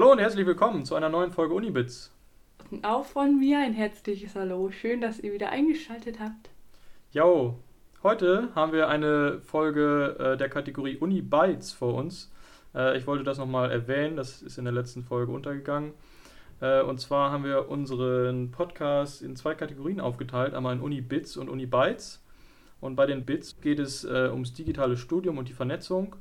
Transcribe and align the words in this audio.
Hallo 0.00 0.12
und 0.12 0.18
herzlich 0.18 0.46
willkommen 0.46 0.86
zu 0.86 0.94
einer 0.94 1.10
neuen 1.10 1.30
Folge 1.30 1.52
Unibits. 1.52 2.10
Auch 2.80 3.04
von 3.04 3.38
mir 3.38 3.58
ein 3.58 3.74
herzliches 3.74 4.34
Hallo. 4.34 4.70
Schön, 4.70 5.02
dass 5.02 5.20
ihr 5.20 5.34
wieder 5.34 5.50
eingeschaltet 5.50 6.20
habt. 6.20 6.48
Jo, 7.12 7.58
heute 8.02 8.48
haben 8.54 8.72
wir 8.72 8.88
eine 8.88 9.42
Folge 9.42 10.16
äh, 10.18 10.36
der 10.38 10.48
Kategorie 10.48 10.96
Uni-Bytes 10.96 11.74
vor 11.74 11.92
uns. 11.92 12.32
Äh, 12.74 12.96
ich 12.96 13.06
wollte 13.06 13.24
das 13.24 13.36
nochmal 13.36 13.70
erwähnen, 13.70 14.16
das 14.16 14.40
ist 14.40 14.56
in 14.56 14.64
der 14.64 14.72
letzten 14.72 15.02
Folge 15.02 15.32
untergegangen. 15.32 15.92
Äh, 16.62 16.80
und 16.80 16.98
zwar 16.98 17.30
haben 17.30 17.44
wir 17.44 17.68
unseren 17.68 18.52
Podcast 18.52 19.20
in 19.20 19.36
zwei 19.36 19.54
Kategorien 19.54 20.00
aufgeteilt, 20.00 20.54
einmal 20.54 20.76
in 20.76 20.80
Uni-Bits 20.80 21.36
und 21.36 21.50
Uni-Bytes. 21.50 22.24
Und 22.80 22.96
bei 22.96 23.04
den 23.04 23.26
Bits 23.26 23.60
geht 23.60 23.78
es 23.78 24.04
äh, 24.04 24.30
ums 24.32 24.54
digitale 24.54 24.96
Studium 24.96 25.36
und 25.36 25.50
die 25.50 25.52
Vernetzung 25.52 26.16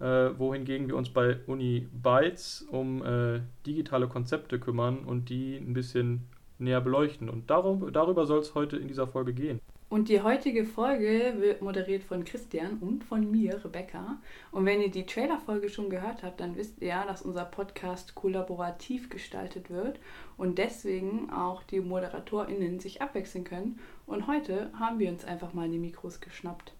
äh, 0.00 0.30
wohingegen 0.38 0.88
wir 0.88 0.96
uns 0.96 1.10
bei 1.10 1.38
Uni 1.46 1.88
Bytes 1.92 2.62
um 2.70 3.04
äh, 3.04 3.40
digitale 3.66 4.08
Konzepte 4.08 4.58
kümmern 4.58 5.04
und 5.04 5.28
die 5.28 5.56
ein 5.56 5.72
bisschen 5.72 6.28
näher 6.58 6.80
beleuchten. 6.80 7.28
Und 7.28 7.50
darum, 7.50 7.92
darüber 7.92 8.26
soll 8.26 8.40
es 8.40 8.54
heute 8.54 8.76
in 8.76 8.88
dieser 8.88 9.06
Folge 9.06 9.32
gehen. 9.32 9.60
Und 9.94 10.08
die 10.08 10.22
heutige 10.22 10.64
Folge 10.64 11.34
wird 11.38 11.62
moderiert 11.62 12.02
von 12.02 12.24
Christian 12.24 12.78
und 12.80 13.04
von 13.04 13.30
mir, 13.30 13.64
Rebecca. 13.64 14.18
Und 14.50 14.64
wenn 14.66 14.80
ihr 14.80 14.90
die 14.90 15.06
Trailer-Folge 15.06 15.68
schon 15.68 15.88
gehört 15.88 16.24
habt, 16.24 16.40
dann 16.40 16.56
wisst 16.56 16.80
ihr 16.80 16.88
ja, 16.88 17.06
dass 17.06 17.22
unser 17.22 17.44
Podcast 17.44 18.16
kollaborativ 18.16 19.08
gestaltet 19.08 19.70
wird 19.70 20.00
und 20.36 20.58
deswegen 20.58 21.30
auch 21.30 21.62
die 21.62 21.80
ModeratorInnen 21.80 22.80
sich 22.80 23.02
abwechseln 23.02 23.44
können. 23.44 23.78
Und 24.06 24.26
heute 24.26 24.72
haben 24.78 24.98
wir 24.98 25.10
uns 25.10 25.24
einfach 25.24 25.52
mal 25.52 25.68
die 25.68 25.78
Mikros 25.78 26.20
geschnappt. 26.20 26.72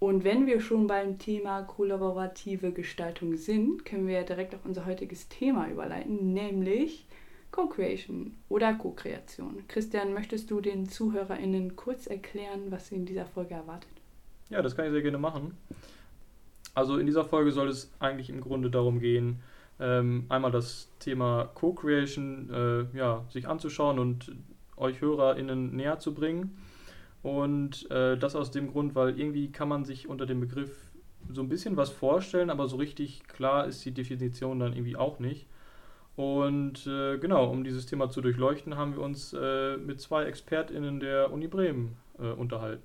Und 0.00 0.22
wenn 0.22 0.46
wir 0.46 0.60
schon 0.60 0.86
beim 0.86 1.18
Thema 1.18 1.62
kollaborative 1.62 2.70
Gestaltung 2.70 3.36
sind, 3.36 3.84
können 3.84 4.06
wir 4.06 4.22
direkt 4.22 4.54
auf 4.54 4.64
unser 4.64 4.86
heutiges 4.86 5.28
Thema 5.28 5.68
überleiten, 5.68 6.32
nämlich 6.32 7.06
Co-Creation 7.50 8.32
oder 8.48 8.74
Co-Kreation. 8.74 9.64
Christian, 9.66 10.14
möchtest 10.14 10.50
du 10.50 10.60
den 10.60 10.88
ZuhörerInnen 10.88 11.74
kurz 11.74 12.06
erklären, 12.06 12.70
was 12.70 12.88
sie 12.88 12.94
in 12.94 13.06
dieser 13.06 13.26
Folge 13.26 13.54
erwartet? 13.54 13.90
Ja, 14.50 14.62
das 14.62 14.76
kann 14.76 14.86
ich 14.86 14.92
sehr 14.92 15.02
gerne 15.02 15.18
machen. 15.18 15.56
Also 16.74 16.98
in 16.98 17.06
dieser 17.06 17.24
Folge 17.24 17.50
soll 17.50 17.68
es 17.68 17.90
eigentlich 17.98 18.30
im 18.30 18.40
Grunde 18.40 18.70
darum 18.70 19.00
gehen, 19.00 19.40
ähm, 19.80 20.26
einmal 20.28 20.52
das 20.52 20.88
Thema 21.00 21.50
Co-Creation 21.54 22.50
äh, 22.52 22.96
ja, 22.96 23.24
sich 23.30 23.48
anzuschauen 23.48 23.98
und 23.98 24.32
euch 24.76 25.00
HörerInnen 25.00 25.74
näher 25.74 25.98
zu 25.98 26.14
bringen 26.14 26.56
und 27.28 27.90
äh, 27.90 28.16
das 28.16 28.34
aus 28.34 28.50
dem 28.50 28.72
Grund, 28.72 28.94
weil 28.94 29.18
irgendwie 29.20 29.52
kann 29.52 29.68
man 29.68 29.84
sich 29.84 30.08
unter 30.08 30.24
dem 30.24 30.40
Begriff 30.40 30.90
so 31.30 31.42
ein 31.42 31.48
bisschen 31.48 31.76
was 31.76 31.90
vorstellen, 31.90 32.48
aber 32.48 32.68
so 32.68 32.76
richtig 32.76 33.22
klar 33.28 33.66
ist 33.66 33.84
die 33.84 33.92
Definition 33.92 34.60
dann 34.60 34.72
irgendwie 34.72 34.96
auch 34.96 35.18
nicht. 35.18 35.46
Und 36.16 36.86
äh, 36.86 37.18
genau, 37.18 37.50
um 37.50 37.64
dieses 37.64 37.84
Thema 37.84 38.08
zu 38.08 38.22
durchleuchten, 38.22 38.76
haben 38.76 38.94
wir 38.94 39.02
uns 39.02 39.34
äh, 39.34 39.76
mit 39.76 40.00
zwei 40.00 40.24
ExpertInnen 40.24 41.00
der 41.00 41.30
Uni 41.30 41.48
Bremen 41.48 41.96
äh, 42.18 42.30
unterhalten. 42.30 42.82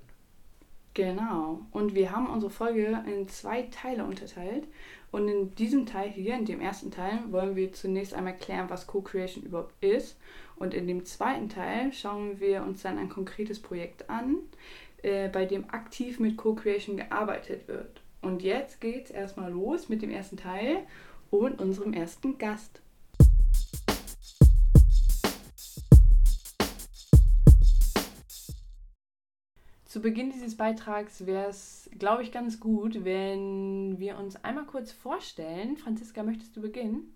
Genau. 0.94 1.60
Und 1.72 1.94
wir 1.94 2.12
haben 2.12 2.28
unsere 2.28 2.50
Folge 2.50 3.02
in 3.06 3.28
zwei 3.28 3.62
Teile 3.62 4.04
unterteilt. 4.04 4.64
Und 5.10 5.28
in 5.28 5.54
diesem 5.54 5.86
Teil 5.86 6.08
hier, 6.08 6.34
in 6.34 6.44
dem 6.44 6.60
ersten 6.60 6.90
Teil, 6.90 7.20
wollen 7.30 7.56
wir 7.56 7.72
zunächst 7.72 8.14
einmal 8.14 8.36
klären, 8.36 8.70
was 8.70 8.86
Co-Creation 8.86 9.44
überhaupt 9.44 9.74
ist 9.82 10.16
und 10.56 10.74
in 10.74 10.86
dem 10.86 11.04
zweiten 11.04 11.48
Teil 11.48 11.92
schauen 11.92 12.40
wir 12.40 12.62
uns 12.62 12.82
dann 12.82 12.98
ein 12.98 13.08
konkretes 13.08 13.60
Projekt 13.60 14.08
an, 14.08 14.36
äh, 15.02 15.28
bei 15.28 15.46
dem 15.46 15.70
aktiv 15.70 16.20
mit 16.20 16.36
Co-Creation 16.36 16.96
gearbeitet 16.96 17.68
wird. 17.68 18.02
Und 18.22 18.42
jetzt 18.42 18.80
geht's 18.80 19.10
erstmal 19.10 19.52
los 19.52 19.88
mit 19.88 20.02
dem 20.02 20.10
ersten 20.10 20.36
Teil 20.36 20.78
und 21.30 21.60
unserem 21.60 21.92
ersten 21.92 22.38
Gast. 22.38 22.80
Zu 29.94 30.02
Beginn 30.02 30.32
dieses 30.32 30.56
Beitrags 30.56 31.24
wäre 31.24 31.46
es, 31.46 31.88
glaube 32.00 32.24
ich, 32.24 32.32
ganz 32.32 32.58
gut, 32.58 33.04
wenn 33.04 33.96
wir 34.00 34.18
uns 34.18 34.34
einmal 34.42 34.66
kurz 34.66 34.90
vorstellen. 34.90 35.76
Franziska, 35.76 36.24
möchtest 36.24 36.56
du 36.56 36.62
beginnen? 36.62 37.14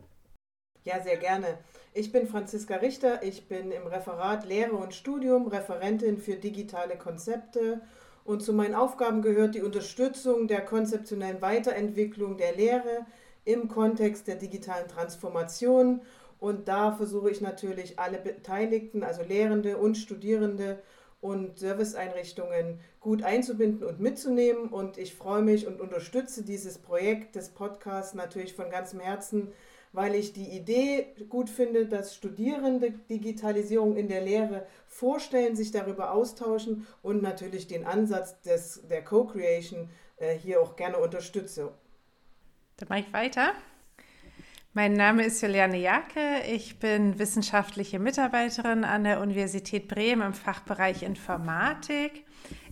Ja, 0.85 1.03
sehr 1.03 1.17
gerne. 1.17 1.59
Ich 1.93 2.13
bin 2.13 2.29
Franziska 2.29 2.77
Richter. 2.77 3.25
Ich 3.25 3.49
bin 3.49 3.73
im 3.73 3.89
Referat 3.89 4.47
Lehre 4.47 4.77
und 4.77 4.95
Studium 4.95 5.49
Referentin 5.49 6.19
für 6.19 6.37
digitale 6.37 6.97
Konzepte. 6.97 7.81
Und 8.23 8.45
zu 8.45 8.53
meinen 8.53 8.77
Aufgaben 8.77 9.23
gehört 9.23 9.57
die 9.57 9.63
Unterstützung 9.63 10.47
der 10.47 10.65
konzeptionellen 10.65 11.43
Weiterentwicklung 11.43 12.37
der 12.37 12.55
Lehre 12.55 13.07
im 13.45 13.67
Kontext 13.67 14.29
der 14.29 14.37
digitalen 14.37 14.87
Transformation. 14.87 16.03
Und 16.39 16.69
da 16.69 16.93
versuche 16.93 17.29
ich 17.29 17.41
natürlich 17.41 17.99
alle 17.99 18.19
Beteiligten, 18.19 19.03
also 19.03 19.25
Lehrende 19.25 19.79
und 19.79 19.97
Studierende 19.97 20.79
und 21.21 21.59
Serviceeinrichtungen 21.59 22.81
gut 23.01 23.23
einzubinden 23.23 23.87
und 23.87 24.01
mitzunehmen. 24.01 24.69
Und 24.69 24.99
ich 24.99 25.15
freue 25.15 25.43
mich 25.43 25.67
und 25.67 25.81
unterstütze 25.81 26.45
dieses 26.45 26.79
Projekt 26.79 27.35
des 27.35 27.51
Podcasts 27.51 28.15
natürlich 28.15 28.55
von 28.55 28.71
ganzem 28.71 29.01
Herzen 29.01 29.53
weil 29.93 30.15
ich 30.15 30.33
die 30.33 30.49
Idee 30.51 31.15
gut 31.29 31.49
finde, 31.49 31.87
dass 31.87 32.15
Studierende 32.15 32.93
Digitalisierung 33.11 33.97
in 33.97 34.09
der 34.09 34.21
Lehre 34.21 34.67
vorstellen, 34.87 35.57
sich 35.57 35.71
darüber 35.71 36.13
austauschen 36.13 36.87
und 37.03 37.23
natürlich 37.23 37.67
den 37.67 37.87
Ansatz 37.87 38.41
des, 38.43 38.83
der 38.89 39.03
Co-Creation 39.05 39.89
äh, 40.17 40.35
hier 40.37 40.61
auch 40.61 40.77
gerne 40.77 40.99
unterstütze. 40.99 41.73
Dann 42.77 42.89
mache 42.89 43.01
ich 43.01 43.13
weiter. 43.13 43.53
Mein 44.79 44.93
Name 44.93 45.25
ist 45.25 45.43
Juliane 45.43 45.77
Jacke. 45.77 46.21
Ich 46.55 46.79
bin 46.79 47.19
wissenschaftliche 47.19 47.99
Mitarbeiterin 47.99 48.85
an 48.85 49.03
der 49.03 49.21
Universität 49.21 49.89
Bremen 49.89 50.23
im 50.23 50.35
Fachbereich 50.35 51.03
Informatik 51.03 52.25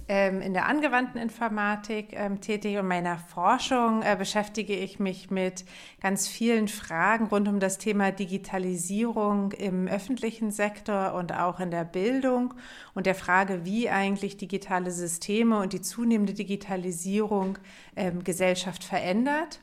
ähm, 0.09 0.41
in 0.41 0.55
der 0.55 0.67
angewandten 0.67 1.21
Informatik 1.21 2.13
ähm, 2.13 2.41
tätig 2.41 2.79
und 2.79 2.87
meiner 2.87 3.19
Forschung 3.19 4.03
äh, 4.03 4.15
beschäftige 4.17 4.75
ich 4.77 5.01
mich 5.01 5.31
mit 5.31 5.65
ganz 6.01 6.29
vielen 6.29 6.69
Fragen 6.69 7.27
rund 7.27 7.49
um 7.49 7.59
das 7.59 7.79
Thema 7.79 8.13
Digitalisierung 8.13 9.51
im 9.51 9.89
öffentlichen 9.89 10.53
Sektor 10.53 11.15
und 11.15 11.33
auch 11.33 11.59
in 11.59 11.73
der 11.73 11.85
Bildung 11.85 12.55
und 12.95 13.07
der 13.07 13.17
Frage, 13.17 13.65
wie 13.65 13.91
eigentlich 13.91 14.37
digitale 14.37 14.93
Systeme 14.93 15.59
und 15.59 15.73
die 15.73 15.83
zunehmende 15.83 16.35
Digitalisierung 16.35 17.59
ähm, 17.97 18.23
Gesellschaft 18.23 18.85
verändert 18.85 19.59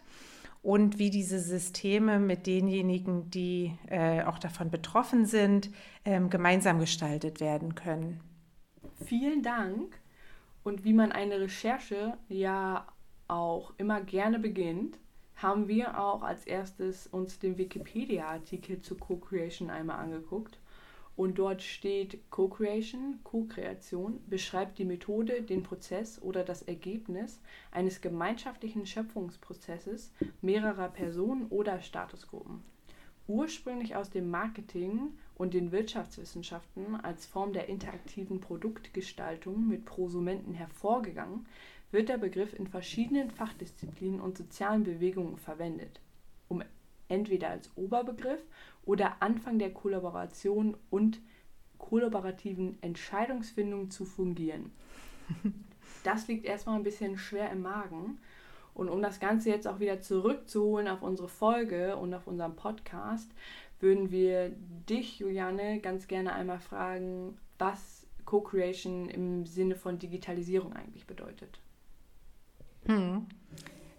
und 0.64 0.98
wie 0.98 1.10
diese 1.10 1.40
Systeme 1.40 2.20
mit 2.20 2.48
denjenigen, 2.48 3.30
die 3.30 3.78
äh, 3.88 4.24
auch 4.24 4.40
davon 4.40 4.72
betroffen 4.72 5.26
sind, 5.26 5.70
ähm, 6.06 6.30
gemeinsam 6.30 6.80
gestaltet 6.80 7.42
werden 7.42 7.76
können. 7.76 8.22
Vielen 9.06 9.44
Dank. 9.44 10.00
Und 10.64 10.86
wie 10.86 10.94
man 10.94 11.12
eine 11.12 11.42
Recherche 11.42 12.18
ja 12.30 12.88
auch 13.28 13.74
immer 13.78 14.00
gerne 14.00 14.40
beginnt, 14.40 14.98
haben 15.36 15.68
wir 15.68 16.00
auch 16.00 16.24
als 16.24 16.46
erstes 16.48 17.08
uns 17.08 17.40
den 17.40 17.58
Wikipedia-Artikel 17.58 18.80
zu 18.80 18.96
Co-Creation 18.96 19.70
einmal 19.70 20.00
angeguckt. 20.00 20.58
Und 21.16 21.38
dort 21.38 21.62
steht 21.62 22.20
Co-Creation, 22.32 23.20
Co-Kreation, 23.24 24.20
beschreibt 24.28 24.80
die 24.80 24.86
Methode, 24.86 25.44
den 25.44 25.62
Prozess 25.62 26.20
oder 26.22 26.44
das 26.44 26.64
Ergebnis 26.64 27.40
eines 27.72 28.02
gemeinschaftlichen 28.02 28.88
Schöpfungsprozesses 28.88 30.12
mehrerer 30.42 30.90
Personen 30.90 31.46
oder 31.48 31.82
Statusgruppen. 31.82 32.64
Ursprünglich 33.28 33.96
aus 33.96 34.10
dem 34.10 34.30
Marketing 34.32 35.14
und 35.36 35.54
den 35.54 35.72
Wirtschaftswissenschaften 35.72 36.96
als 36.96 37.26
Form 37.26 37.54
der 37.54 37.70
interaktiven 37.70 38.42
Produktgestaltung 38.42 39.68
mit 39.68 39.86
Prosumenten 39.86 40.56
hervorgegangen, 40.56 41.46
wird 41.92 42.10
der 42.10 42.18
Begriff 42.18 42.58
in 42.58 42.68
verschiedenen 42.68 43.30
Fachdisziplinen 43.30 44.20
und 44.20 44.36
sozialen 44.36 44.84
Bewegungen 44.84 45.38
verwendet, 45.38 46.02
um 46.50 46.64
entweder 47.08 47.50
als 47.50 47.70
Oberbegriff 47.76 48.42
oder 48.86 49.22
Anfang 49.22 49.60
der 49.60 49.74
Kollaboration 49.74 50.76
und 50.90 51.22
kollaborativen 51.78 52.78
Entscheidungsfindung 52.82 53.92
zu 53.92 54.06
fungieren. 54.06 54.72
Das 56.04 56.28
liegt 56.28 56.44
erstmal 56.44 56.76
ein 56.76 56.84
bisschen 56.84 57.18
schwer 57.18 57.50
im 57.50 57.62
Magen. 57.62 58.20
Und 58.74 58.90
um 58.90 59.02
das 59.02 59.22
Ganze 59.22 59.50
jetzt 59.50 59.68
auch 59.68 59.80
wieder 59.80 60.02
zurückzuholen 60.02 60.88
auf 60.88 61.02
unsere 61.02 61.30
Folge 61.30 61.96
und 61.96 62.14
auf 62.14 62.28
unseren 62.28 62.58
Podcast, 62.58 63.32
würden 63.80 64.12
wir 64.12 64.50
dich, 64.90 65.20
Juliane, 65.20 65.80
ganz 65.80 66.08
gerne 66.08 66.34
einmal 66.34 66.60
fragen, 66.60 67.38
was 67.58 68.06
Co-Creation 68.26 69.10
im 69.10 69.46
Sinne 69.46 69.76
von 69.76 70.00
Digitalisierung 70.00 70.74
eigentlich 70.74 71.06
bedeutet. 71.06 71.60
Hm. 72.86 73.28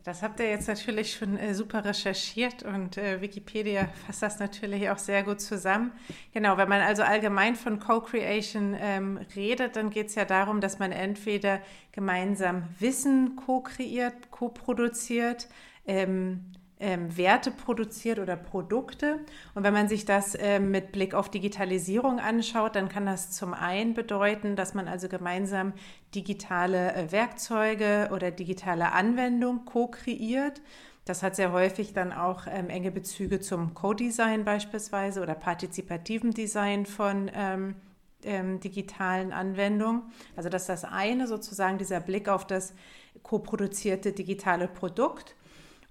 Das 0.05 0.23
habt 0.23 0.39
ihr 0.39 0.51
jetzt 0.51 0.69
natürlich 0.69 1.15
schon 1.15 1.39
äh, 1.39 1.55
super 1.55 1.83
recherchiert 1.83 2.63
und 2.63 2.99
äh, 2.99 3.23
Wikipedia 3.23 3.89
fasst 4.07 4.23
das 4.23 4.39
natürlich 4.39 4.91
auch 4.91 4.99
sehr 4.99 5.23
gut 5.23 5.41
zusammen. 5.41 5.93
Genau, 6.35 6.59
wenn 6.59 6.69
man 6.69 6.83
also 6.83 7.03
allgemein 7.03 7.57
von 7.57 7.81
Co-Creation 7.81 8.77
ähm, 8.79 9.19
redet, 9.35 9.77
dann 9.77 9.89
geht 9.89 10.09
es 10.09 10.15
ja 10.15 10.27
darum, 10.27 10.61
dass 10.61 10.79
man 10.79 10.93
entweder 10.93 11.59
gemeinsam 11.93 12.65
Wissen 12.79 13.35
co-kreiert, 13.37 14.31
co-produziert, 14.31 15.49
ähm, 15.87 16.53
ähm, 16.85 17.17
Werte 17.17 17.51
produziert 17.51 18.19
oder 18.19 18.37
Produkte. 18.37 19.21
Und 19.55 19.65
wenn 19.65 19.73
man 19.73 19.89
sich 19.89 20.05
das 20.05 20.37
ähm, 20.39 20.71
mit 20.71 20.93
Blick 20.93 21.15
auf 21.15 21.31
Digitalisierung 21.31 22.21
anschaut, 22.21 22.77
dann 22.77 22.91
kann 22.91 23.07
das 23.07 23.31
zum 23.31 23.55
einen 23.55 23.95
bedeuten, 23.95 24.55
dass 24.55 24.75
man 24.75 24.87
also 24.87 25.09
gemeinsam 25.09 25.73
digitale 26.15 26.95
äh, 26.95 27.11
Werkzeuge 27.11 28.11
oder 28.13 28.31
digitale 28.31 28.93
Anwendungen 28.93 29.65
co-kreiert. 29.65 30.61
Das 31.07 31.23
hat 31.23 31.37
sehr 31.37 31.53
häufig 31.53 31.95
dann 31.95 32.13
auch 32.13 32.47
ähm, 32.47 32.69
enge 32.69 32.91
Bezüge 32.91 33.41
zum 33.41 33.73
Co-Design 33.73 34.45
beispielsweise 34.45 35.23
oder 35.23 35.35
partizipativen 35.35 36.33
Design 36.33 36.85
von 36.85 37.31
ähm, 37.35 37.77
ähm, 38.25 38.61
digitalen 38.61 39.33
Anwendungen. 39.33 40.03
Also 40.37 40.51
das 40.51 40.63
ist 40.63 40.69
das 40.69 40.85
eine 40.85 41.27
sozusagen, 41.27 41.79
dieser 41.79 42.01
Blick 42.01 42.29
auf 42.29 42.47
das 42.47 42.75
co-produzierte 43.23 44.13
digitale 44.13 44.69
Produkt. 44.69 45.35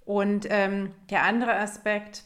Und 0.04 0.46
ähm, 0.50 0.92
der 1.10 1.22
andere 1.24 1.56
Aspekt 1.56 2.24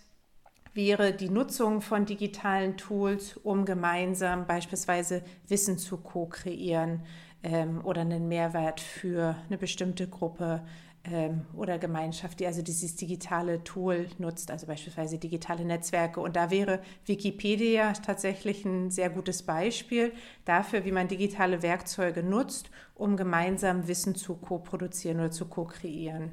wäre 0.75 1.13
die 1.13 1.31
Nutzung 1.31 1.81
von 1.81 2.07
digitalen 2.07 2.77
Tools, 2.77 3.37
um 3.37 3.65
gemeinsam 3.65 4.47
beispielsweise 4.47 5.23
Wissen 5.47 5.79
zu 5.79 5.99
co-kreieren 5.99 7.03
ähm, 7.43 7.85
oder 7.85 8.03
einen 8.03 8.29
Mehrwert 8.29 8.81
für 8.81 9.37
eine 9.47 9.59
bestimmte 9.59 10.09
Gruppe 10.09 10.65
ähm, 11.05 11.47
oder 11.55 11.79
Gemeinschaft, 11.79 12.41
die 12.41 12.47
also 12.47 12.63
dieses 12.63 12.97
digitale 12.97 13.63
Tool 13.65 14.09
nutzt, 14.19 14.51
also 14.51 14.67
beispielsweise 14.67 15.19
digitale 15.19 15.65
Netzwerke. 15.65 16.21
Und 16.21 16.37
da 16.37 16.51
wäre 16.51 16.81
Wikipedia 17.07 17.93
tatsächlich 17.93 18.65
ein 18.65 18.91
sehr 18.91 19.11
gutes 19.11 19.43
Beispiel 19.43 20.13
dafür, 20.45 20.85
wie 20.85 20.93
man 20.93 21.09
digitale 21.09 21.63
Werkzeuge 21.63 22.23
nutzt, 22.23 22.71
um 22.95 23.17
gemeinsam 23.17 23.87
Wissen 23.89 24.15
zu 24.15 24.37
co-produzieren 24.37 25.21
oder 25.21 25.31
zu 25.31 25.47
co-kreieren. 25.47 26.33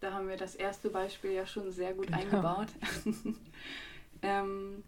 Da 0.00 0.12
haben 0.12 0.28
wir 0.28 0.36
das 0.36 0.54
erste 0.54 0.90
Beispiel 0.90 1.32
ja 1.32 1.46
schon 1.46 1.72
sehr 1.72 1.94
gut 1.94 2.06
genau. 2.06 2.18
eingebaut. 2.18 2.68
ähm, 4.22 4.82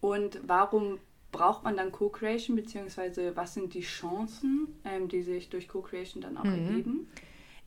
und 0.00 0.40
warum 0.46 0.98
braucht 1.32 1.64
man 1.64 1.76
dann 1.76 1.92
Co-Creation, 1.92 2.56
beziehungsweise 2.56 3.36
was 3.36 3.54
sind 3.54 3.74
die 3.74 3.82
Chancen, 3.82 4.68
ähm, 4.84 5.08
die 5.08 5.22
sich 5.22 5.48
durch 5.48 5.68
Co-Creation 5.68 6.22
dann 6.22 6.36
auch 6.36 6.44
mhm. 6.44 6.66
ergeben? 6.66 7.08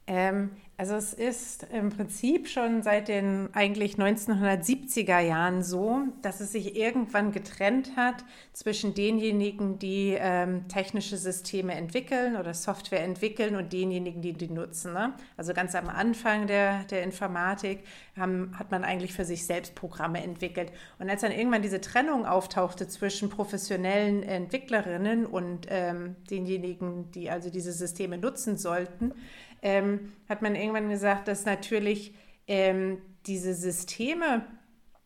Ähm, 0.07 0.51
also 0.75 0.95
es 0.95 1.13
ist 1.13 1.67
im 1.71 1.91
Prinzip 1.91 2.49
schon 2.49 2.81
seit 2.81 3.07
den 3.07 3.49
eigentlich 3.53 3.95
1970er 3.95 5.19
Jahren 5.19 5.61
so, 5.61 5.99
dass 6.23 6.39
es 6.39 6.51
sich 6.51 6.75
irgendwann 6.75 7.31
getrennt 7.31 7.95
hat 7.95 8.25
zwischen 8.53 8.95
denjenigen, 8.95 9.77
die 9.77 10.17
ähm, 10.19 10.67
technische 10.67 11.15
Systeme 11.15 11.75
entwickeln 11.75 12.35
oder 12.35 12.55
Software 12.55 13.03
entwickeln 13.03 13.55
und 13.55 13.71
denjenigen, 13.71 14.23
die 14.23 14.33
die 14.33 14.49
nutzen. 14.49 14.93
Ne? 14.93 15.13
Also 15.37 15.53
ganz 15.53 15.75
am 15.75 15.89
Anfang 15.89 16.47
der, 16.47 16.85
der 16.85 17.03
Informatik 17.03 17.83
haben, 18.17 18.57
hat 18.57 18.71
man 18.71 18.83
eigentlich 18.83 19.13
für 19.13 19.25
sich 19.25 19.45
selbst 19.45 19.75
Programme 19.75 20.23
entwickelt. 20.23 20.71
Und 20.97 21.07
als 21.07 21.21
dann 21.21 21.31
irgendwann 21.31 21.61
diese 21.61 21.81
Trennung 21.81 22.25
auftauchte 22.25 22.87
zwischen 22.87 23.29
professionellen 23.29 24.23
Entwicklerinnen 24.23 25.27
und 25.27 25.67
ähm, 25.69 26.15
denjenigen, 26.31 27.11
die 27.11 27.29
also 27.29 27.51
diese 27.51 27.71
Systeme 27.71 28.17
nutzen 28.17 28.57
sollten, 28.57 29.13
ähm, 29.63 30.11
hat 30.29 30.41
man 30.41 30.55
irgendwann 30.55 30.89
gesagt, 30.89 31.27
dass 31.27 31.45
natürlich 31.45 32.13
ähm, 32.47 33.01
diese 33.25 33.55
Systeme 33.55 34.45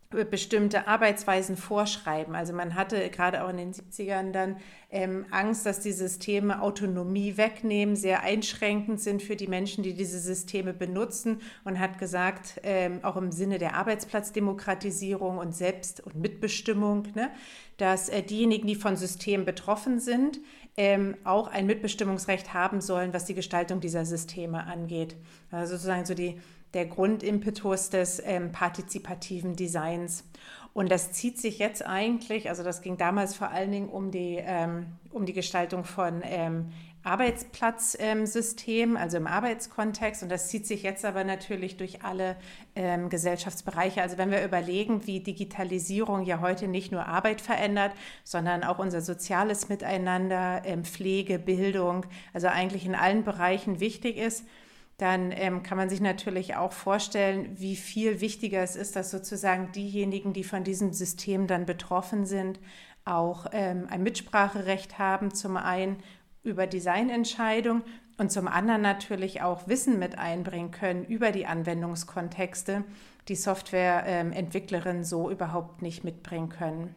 bestimmte 0.10 0.88
Arbeitsweisen 0.88 1.58
vorschreiben. 1.58 2.34
Also 2.34 2.54
man 2.54 2.76
hatte 2.76 3.10
gerade 3.10 3.44
auch 3.44 3.50
in 3.50 3.58
den 3.58 3.74
70ern 3.74 4.32
dann 4.32 4.58
ähm, 4.90 5.26
Angst, 5.32 5.66
dass 5.66 5.82
die 5.82 5.92
Systeme 5.92 6.62
Autonomie 6.62 7.36
wegnehmen, 7.36 7.98
sehr 7.98 8.24
einschränkend 8.24 9.02
sind 9.02 9.22
für 9.22 9.36
die 9.36 9.48
Menschen, 9.48 9.84
die 9.84 9.94
diese 9.94 10.20
Systeme 10.20 10.74
benutzen 10.74 11.42
und 11.66 11.80
hat 11.80 11.98
gesagt, 11.98 12.62
ähm, 12.64 13.00
auch 13.04 13.18
im 13.18 13.34
Sinne 13.34 13.58
der 13.58 13.76
Arbeitsplatzdemokratisierung 13.76 15.38
und 15.38 15.54
Selbst- 15.54 16.00
und 16.00 16.16
Mitbestimmung, 16.16 17.08
ne, 17.14 17.30
dass 17.76 18.08
äh, 18.08 18.24
diejenigen, 18.24 18.66
die 18.66 18.76
von 18.76 18.96
Systemen 18.96 19.46
betroffen 19.46 20.00
sind, 20.00 20.40
ähm, 20.78 21.18
auch 21.26 21.48
ein 21.48 21.66
Mitbestimmungsrecht 21.66 22.54
haben 22.54 22.80
sollen, 22.80 23.12
was 23.14 23.26
die 23.26 23.34
Gestaltung 23.34 23.82
dieser 23.82 24.06
Systeme 24.06 24.66
angeht. 24.66 25.18
Also 25.52 25.74
sozusagen 25.74 26.06
so 26.06 26.14
die, 26.14 26.40
der 26.78 26.86
Grundimpetus 26.86 27.90
des 27.90 28.22
ähm, 28.24 28.52
partizipativen 28.52 29.56
Designs. 29.56 30.24
Und 30.74 30.92
das 30.92 31.12
zieht 31.12 31.40
sich 31.40 31.58
jetzt 31.58 31.84
eigentlich, 31.84 32.50
also 32.50 32.62
das 32.62 32.84
ging 32.84 32.98
damals 32.98 33.36
vor 33.36 33.50
allen 33.50 33.72
Dingen 33.72 33.90
um 33.90 34.12
die, 34.12 34.38
ähm, 34.40 34.86
um 35.12 35.26
die 35.26 35.34
Gestaltung 35.34 35.86
von 35.86 36.22
ähm, 36.24 36.68
Arbeitsplatzsystem, 37.02 38.92
ähm, 38.92 38.98
also 38.98 39.18
im 39.18 39.26
Arbeitskontext. 39.26 40.22
Und 40.22 40.30
das 40.30 40.50
zieht 40.50 40.68
sich 40.68 40.84
jetzt 40.84 41.04
aber 41.04 41.24
natürlich 41.24 41.78
durch 41.78 42.04
alle 42.04 42.36
ähm, 42.76 43.10
Gesellschaftsbereiche. 43.10 44.04
Also 44.04 44.20
wenn 44.20 44.30
wir 44.30 44.46
überlegen, 44.46 45.08
wie 45.08 45.22
Digitalisierung 45.22 46.26
ja 46.26 46.42
heute 46.42 46.68
nicht 46.68 46.92
nur 46.92 47.08
Arbeit 47.08 47.42
verändert, 47.42 47.94
sondern 48.24 48.64
auch 48.64 48.78
unser 48.78 49.02
soziales 49.02 49.70
Miteinander, 49.70 50.62
ähm, 50.64 50.86
Pflege, 50.86 51.40
Bildung, 51.40 52.06
also 52.36 52.50
eigentlich 52.50 52.86
in 52.86 52.94
allen 52.94 53.24
Bereichen 53.24 53.80
wichtig 53.80 54.18
ist, 54.18 54.46
dann 54.98 55.32
ähm, 55.32 55.62
kann 55.62 55.78
man 55.78 55.90
sich 55.90 56.02
natürlich 56.02 56.56
auch 56.56 56.72
vorstellen, 56.72 57.60
wie 57.60 57.76
viel 57.76 58.20
wichtiger 58.20 58.64
es 58.64 58.76
ist, 58.76 58.96
dass 58.96 59.12
sozusagen 59.12 59.72
diejenigen, 59.72 60.34
die 60.34 60.44
von 60.44 60.64
diesem 60.64 60.92
System 60.92 61.46
dann 61.46 61.68
betroffen 61.68 62.26
sind, 62.26 62.60
auch 63.06 63.46
ähm, 63.52 63.88
ein 63.90 64.02
Mitspracherecht 64.02 64.98
haben, 64.98 65.34
zum 65.34 65.56
einen 65.56 65.98
über 66.44 66.66
Designentscheidungen 66.66 67.84
und 68.18 68.32
zum 68.32 68.48
anderen 68.48 68.82
natürlich 68.82 69.44
auch 69.44 69.68
Wissen 69.68 70.00
mit 70.00 70.18
einbringen 70.18 70.72
können 70.72 71.06
über 71.06 71.32
die 71.32 71.46
Anwendungskontexte, 71.46 72.84
die 73.28 73.36
Softwareentwicklerinnen 73.36 75.04
so 75.04 75.30
überhaupt 75.30 75.84
nicht 75.84 76.04
mitbringen 76.04 76.50
können. 76.50 76.96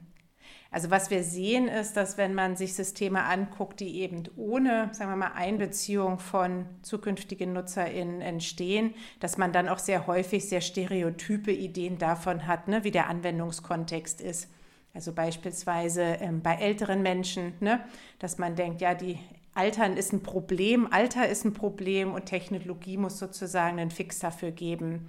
Also 0.73 0.91
was 0.91 1.11
wir 1.11 1.25
sehen 1.25 1.67
ist, 1.67 1.97
dass 1.97 2.17
wenn 2.17 2.33
man 2.33 2.55
sich 2.55 2.75
Systeme 2.75 3.25
anguckt, 3.25 3.81
die 3.81 4.01
eben 4.01 4.23
ohne, 4.37 4.91
sagen 4.93 5.11
wir 5.11 5.17
mal, 5.17 5.33
Einbeziehung 5.35 6.21
von 6.21 6.67
zukünftigen 6.83 7.53
NutzerInnen 7.53 8.21
entstehen, 8.21 8.95
dass 9.19 9.37
man 9.37 9.53
dann 9.53 9.69
auch 9.69 9.81
sehr 9.81 10.07
häufig 10.07 10.49
sehr 10.49 10.61
stereotype 10.61 11.51
Ideen 11.51 11.99
davon 11.99 12.47
hat, 12.47 12.69
ne, 12.69 12.85
wie 12.85 12.93
der 12.93 13.09
Anwendungskontext 13.09 14.21
ist. 14.21 14.49
Also 14.95 15.13
beispielsweise 15.13 16.03
ähm, 16.03 16.41
bei 16.41 16.55
älteren 16.55 17.03
Menschen, 17.03 17.55
ne, 17.59 17.81
dass 18.21 18.39
man 18.39 18.55
denkt, 18.55 18.81
ja, 18.81 18.95
die 18.95 19.19
Altern 19.55 19.97
ist 19.97 20.13
ein 20.13 20.23
Problem, 20.23 20.87
Alter 20.93 21.29
ist 21.29 21.45
ein 21.45 21.53
Problem 21.53 22.15
und 22.15 22.27
Technologie 22.27 22.97
muss 22.97 23.19
sozusagen 23.19 23.81
einen 23.81 23.91
Fix 23.91 24.21
dafür 24.21 24.53
geben. 24.53 25.09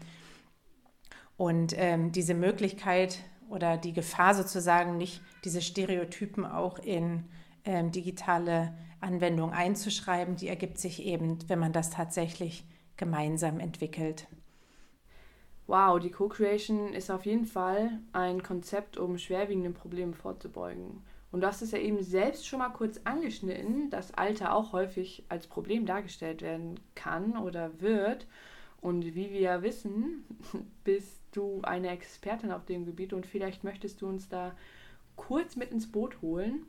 Und 1.37 1.73
ähm, 1.77 2.11
diese 2.11 2.33
Möglichkeit 2.33 3.19
oder 3.51 3.77
die 3.77 3.93
Gefahr 3.93 4.33
sozusagen 4.33 4.97
nicht, 4.97 5.21
diese 5.43 5.61
Stereotypen 5.61 6.45
auch 6.45 6.79
in 6.79 7.25
ähm, 7.65 7.91
digitale 7.91 8.73
Anwendungen 8.99 9.53
einzuschreiben, 9.53 10.35
die 10.35 10.47
ergibt 10.47 10.79
sich 10.79 11.03
eben, 11.05 11.37
wenn 11.47 11.59
man 11.59 11.73
das 11.73 11.89
tatsächlich 11.89 12.63
gemeinsam 12.97 13.59
entwickelt. 13.59 14.27
Wow, 15.67 15.99
die 15.99 16.11
Co-Creation 16.11 16.93
ist 16.93 17.09
auf 17.09 17.25
jeden 17.25 17.45
Fall 17.45 17.99
ein 18.13 18.43
Konzept, 18.43 18.97
um 18.97 19.17
schwerwiegenden 19.17 19.73
Problemen 19.73 20.13
vorzubeugen. 20.13 21.01
Und 21.31 21.41
du 21.41 21.47
hast 21.47 21.61
es 21.61 21.71
ja 21.71 21.77
eben 21.77 22.03
selbst 22.03 22.45
schon 22.45 22.59
mal 22.59 22.69
kurz 22.69 22.99
angeschnitten, 23.05 23.89
dass 23.89 24.13
Alter 24.13 24.53
auch 24.53 24.73
häufig 24.73 25.23
als 25.29 25.47
Problem 25.47 25.85
dargestellt 25.85 26.41
werden 26.41 26.79
kann 26.93 27.37
oder 27.37 27.79
wird. 27.79 28.27
Und 28.81 29.05
wie 29.15 29.31
wir 29.31 29.39
ja 29.39 29.61
wissen, 29.61 30.25
bist 30.83 31.20
du 31.35 31.61
eine 31.63 31.89
Expertin 31.89 32.51
auf 32.51 32.65
dem 32.65 32.85
Gebiet 32.85 33.13
und 33.13 33.25
vielleicht 33.25 33.63
möchtest 33.63 34.01
du 34.01 34.07
uns 34.07 34.29
da 34.29 34.53
kurz 35.15 35.55
mit 35.55 35.71
ins 35.71 35.91
Boot 35.91 36.21
holen. 36.21 36.65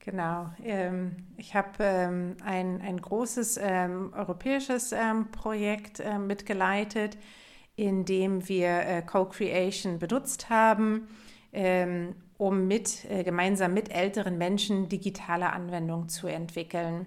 Genau. 0.00 0.50
Ähm, 0.62 1.26
ich 1.36 1.54
habe 1.54 1.70
ähm, 1.80 2.36
ein, 2.44 2.80
ein 2.80 3.00
großes 3.00 3.58
ähm, 3.60 4.12
europäisches 4.14 4.94
Projekt 5.32 6.02
mitgeleitet, 6.18 7.18
in 7.76 8.04
dem 8.04 8.48
wir 8.48 8.68
äh, 8.68 9.02
Co-Creation 9.02 9.98
benutzt 9.98 10.50
haben 10.50 11.08
um 12.38 12.68
mit, 12.68 13.04
äh, 13.10 13.24
gemeinsam 13.24 13.74
mit 13.74 13.90
älteren 13.90 14.38
Menschen 14.38 14.88
digitale 14.88 15.52
Anwendungen 15.52 16.08
zu 16.08 16.28
entwickeln. 16.28 17.06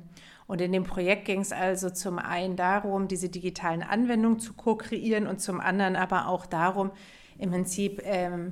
Und 0.51 0.59
in 0.59 0.73
dem 0.73 0.83
Projekt 0.83 1.23
ging 1.23 1.39
es 1.39 1.53
also 1.53 1.89
zum 1.89 2.19
einen 2.19 2.57
darum, 2.57 3.07
diese 3.07 3.29
digitalen 3.29 3.83
Anwendungen 3.83 4.41
zu 4.41 4.51
ko-kreieren 4.51 5.25
und 5.25 5.39
zum 5.39 5.61
anderen 5.61 5.95
aber 5.95 6.27
auch 6.27 6.45
darum, 6.45 6.91
im 7.37 7.51
Prinzip 7.51 8.01
ähm, 8.03 8.51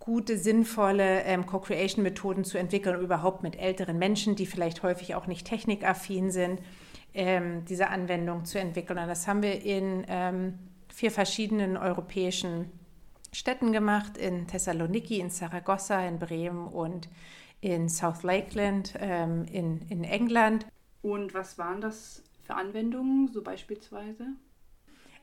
gute, 0.00 0.36
sinnvolle 0.36 1.22
ähm, 1.22 1.46
Co-Creation-Methoden 1.46 2.42
zu 2.42 2.58
entwickeln, 2.58 3.00
überhaupt 3.00 3.44
mit 3.44 3.60
älteren 3.60 3.96
Menschen, 3.96 4.34
die 4.34 4.44
vielleicht 4.44 4.82
häufig 4.82 5.14
auch 5.14 5.28
nicht 5.28 5.46
technikaffin 5.46 6.32
sind, 6.32 6.60
ähm, 7.14 7.64
diese 7.66 7.88
Anwendung 7.88 8.44
zu 8.44 8.58
entwickeln. 8.58 8.98
Und 8.98 9.06
das 9.06 9.28
haben 9.28 9.44
wir 9.44 9.62
in 9.62 10.04
ähm, 10.08 10.58
vier 10.92 11.12
verschiedenen 11.12 11.76
europäischen 11.76 12.72
Städten 13.30 13.70
gemacht, 13.70 14.16
in 14.18 14.48
Thessaloniki, 14.48 15.20
in 15.20 15.30
Saragossa, 15.30 16.04
in 16.08 16.18
Bremen 16.18 16.66
und 16.66 17.08
in 17.62 17.88
South 17.88 18.22
Lakeland 18.24 18.94
ähm, 18.98 19.46
in, 19.50 19.80
in 19.88 20.04
England. 20.04 20.66
Und 21.00 21.32
was 21.32 21.56
waren 21.56 21.80
das 21.80 22.22
für 22.42 22.54
Anwendungen, 22.54 23.28
so 23.28 23.42
beispielsweise? 23.42 24.26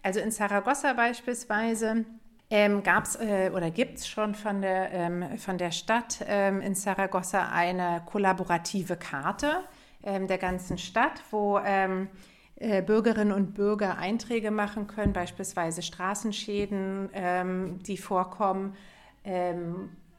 Also 0.01 0.21
in 0.21 0.31
Saragossa 0.31 0.93
beispielsweise 0.93 2.05
ähm, 2.49 2.81
gab 2.81 3.03
es 3.03 3.15
äh, 3.17 3.51
oder 3.53 3.69
gibt 3.69 3.99
es 3.99 4.07
schon 4.07 4.33
von 4.33 4.61
der, 4.61 4.91
ähm, 4.91 5.37
von 5.37 5.57
der 5.57 5.71
Stadt 5.71 6.23
ähm, 6.25 6.61
in 6.61 6.75
Saragossa 6.75 7.51
eine 7.51 8.01
kollaborative 8.05 8.95
Karte 8.95 9.65
ähm, 10.01 10.27
der 10.27 10.37
ganzen 10.37 10.77
Stadt, 10.77 11.21
wo 11.31 11.59
ähm, 11.59 12.07
äh, 12.55 12.81
Bürgerinnen 12.81 13.33
und 13.33 13.53
Bürger 13.53 13.97
Einträge 13.97 14.49
machen 14.49 14.87
können, 14.87 15.11
beispielsweise 15.11 15.81
Straßenschäden, 15.81 17.09
ähm, 17.13 17.83
die 17.83 17.97
vorkommen 17.97 18.75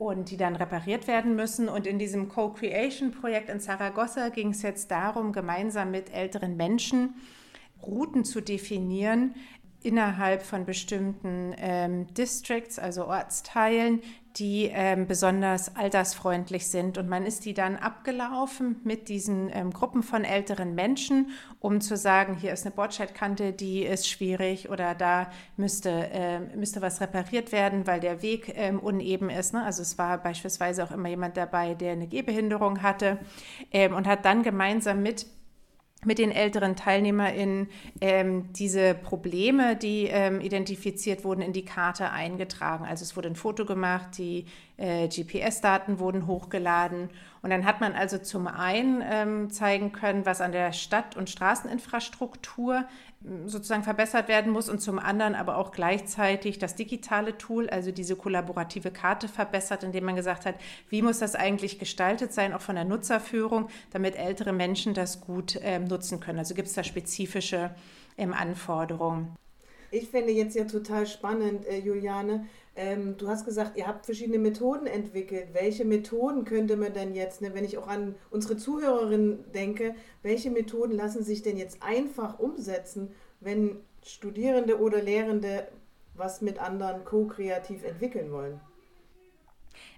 und 0.01 0.31
die 0.31 0.39
dann 0.39 0.57
repariert 0.57 1.07
werden 1.07 1.37
müssen. 1.37 1.69
Und 1.69 1.87
in 1.87 1.99
diesem 1.99 2.31
Co-Creation-Projekt 2.31 3.51
in 3.51 3.61
Saragossa 3.61 4.31
ging 4.31 4.49
es 4.53 4.63
jetzt 4.63 4.91
darum, 4.91 5.33
gemeinsam 5.33 5.91
mit 5.91 6.11
älteren 6.15 6.57
Menschen 6.57 7.17
Routen 7.83 8.25
zu 8.25 8.41
definieren, 8.41 9.35
innerhalb 9.83 10.43
von 10.43 10.65
bestimmten 10.65 11.55
ähm, 11.59 12.07
Districts, 12.15 12.79
also 12.79 13.07
Ortsteilen, 13.09 14.01
die 14.37 14.71
ähm, 14.73 15.07
besonders 15.07 15.75
altersfreundlich 15.77 16.69
sind. 16.69 16.99
Und 16.99 17.09
man 17.09 17.27
ist 17.27 17.45
die 17.45 17.55
dann 17.55 17.77
abgelaufen 17.77 18.81
mit 18.85 19.09
diesen 19.09 19.51
ähm, 19.53 19.73
Gruppen 19.73 20.03
von 20.03 20.25
älteren 20.25 20.75
Menschen, 20.75 21.31
um 21.59 21.81
zu 21.81 21.97
sagen, 21.97 22.35
hier 22.35 22.53
ist 22.53 22.65
eine 22.65 22.75
Bordscheitkante, 22.75 23.53
die 23.53 23.83
ist 23.83 24.09
schwierig 24.09 24.71
oder 24.71 24.95
da 24.95 25.31
müsste, 25.57 25.91
äh, 25.91 26.41
müsste 26.57 26.81
was 26.81 27.01
repariert 27.01 27.53
werden, 27.53 27.87
weil 27.87 28.01
der 28.01 28.23
Weg 28.23 28.53
ähm, 28.55 28.79
uneben 28.79 29.31
ist. 29.31 29.53
Ne? 29.53 29.65
Also 29.65 29.83
es 29.83 29.99
war 29.99 30.19
beispielsweise 30.19 30.85
auch 30.85 30.93
immer 30.93 31.09
jemand 31.09 31.37
dabei, 31.37 31.75
der 31.75 31.93
eine 31.93 32.07
Gehbehinderung 32.07 32.83
hatte 32.83 33.19
ähm, 33.73 33.95
und 33.95 34.07
hat 34.07 34.25
dann 34.25 34.43
gemeinsam 34.43 35.03
mit 35.03 35.27
mit 36.05 36.19
den 36.19 36.33
älteren 36.33 36.77
TeilnehmerInnen 36.77 37.69
ähm, 38.01 38.53
diese 38.53 38.95
Probleme, 38.95 39.77
die 39.77 40.07
ähm, 40.07 40.41
identifiziert 40.41 41.25
wurden, 41.25 41.43
in 41.43 41.53
die 41.53 41.65
Karte 41.65 42.11
eingetragen. 42.11 42.85
Also 42.87 43.03
es 43.03 43.17
wurde 43.17 43.29
ein 43.29 43.37
Foto 43.37 43.67
gemacht, 43.67 44.17
die 44.17 44.47
äh, 44.79 45.09
GPS-Daten 45.09 45.99
wurden 45.99 46.27
hochgeladen 46.27 47.11
und 47.43 47.51
dann 47.51 47.65
hat 47.65 47.81
man 47.81 47.95
also 47.95 48.19
zum 48.19 48.47
einen 48.47 49.03
ähm, 49.05 49.51
zeigen 49.51 49.93
können, 49.93 50.27
was 50.27 50.41
an 50.41 50.53
der 50.53 50.73
Stadt- 50.73 51.17
und 51.17 51.31
Straßeninfrastruktur 51.31 52.85
sozusagen 53.45 53.83
verbessert 53.83 54.29
werden 54.29 54.51
muss 54.51 54.71
und 54.71 54.81
zum 54.81 54.99
anderen 54.99 55.35
aber 55.35 55.59
auch 55.59 55.73
gleichzeitig 55.73 56.59
das 56.59 56.75
digitale 56.75 57.37
Tool, 57.37 57.69
also 57.69 57.93
diese 57.93 58.17
kollaborative 58.17 58.91
Karte 58.91 59.29
verbessert, 59.29 59.85
indem 59.85 60.05
man 60.05 60.17
gesagt 60.17 60.47
hat, 60.47 60.55
wie 60.89 61.03
muss 61.03 61.19
das 61.19 61.35
eigentlich 61.35 61.79
gestaltet 61.79 62.33
sein, 62.33 62.55
auch 62.55 62.63
von 62.63 62.77
der 62.77 62.85
Nutzerführung, 62.85 63.69
damit 63.91 64.17
ältere 64.17 64.53
Menschen 64.53 64.95
das 64.95 65.21
gut 65.21 65.59
ähm, 65.63 65.85
nutzen 65.85 66.21
können. 66.21 66.39
Also 66.39 66.55
gibt 66.55 66.69
es 66.69 66.75
da 66.75 66.83
spezifische 66.83 67.75
ähm, 68.17 68.33
Anforderungen. 68.33 69.37
Ich 69.91 70.09
finde 70.09 70.33
jetzt 70.33 70.55
ja 70.55 70.65
total 70.65 71.07
spannend, 71.07 71.67
äh, 71.67 71.79
Juliane, 71.79 72.47
ähm, 72.77 73.17
du 73.17 73.29
hast 73.29 73.45
gesagt, 73.45 73.77
ihr 73.77 73.87
habt 73.87 74.07
verschiedene 74.07 74.39
Methoden 74.39 74.87
entwickelt. 74.87 75.49
Welche 75.53 75.85
Methoden 75.85 76.45
könnte 76.45 76.77
man 76.77 76.93
denn 76.93 77.15
jetzt, 77.15 77.43
ne, 77.43 77.53
wenn 77.55 77.65
ich 77.65 77.79
auch 77.79 77.89
an 77.89 78.15
unsere 78.31 78.57
Zuhörerinnen 78.57 79.53
denke, 79.53 79.95
welche 80.23 80.51
Methoden 80.51 80.93
lassen 80.93 81.25
sich 81.25 81.43
denn 81.43 81.57
jetzt 81.57 81.83
einfach 81.83 82.39
umsetzen, 82.39 83.11
wenn 83.41 83.81
Studierende 84.05 84.81
oder 84.81 85.03
Lehrende 85.03 85.69
was 86.15 86.41
mit 86.41 86.59
anderen 86.59 87.05
co-kreativ 87.05 87.85
entwickeln 87.85 88.31
wollen? 88.33 88.61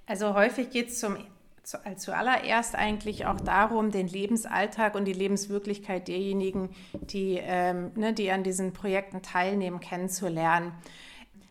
Also 0.06 0.34
häufig 0.34 0.70
geht 0.70 0.88
es 0.88 0.98
zum 0.98 1.16
zu, 1.62 1.78
zuallererst 1.96 2.74
eigentlich 2.74 3.26
auch 3.26 3.40
darum, 3.40 3.92
den 3.92 4.08
Lebensalltag 4.08 4.96
und 4.96 5.04
die 5.04 5.12
Lebenswirklichkeit 5.12 6.08
derjenigen, 6.08 6.70
die, 6.92 7.38
ähm, 7.40 7.92
ne, 7.94 8.12
die 8.12 8.32
an 8.32 8.42
diesen 8.42 8.72
Projekten 8.72 9.22
teilnehmen, 9.22 9.78
kennenzulernen 9.78 10.72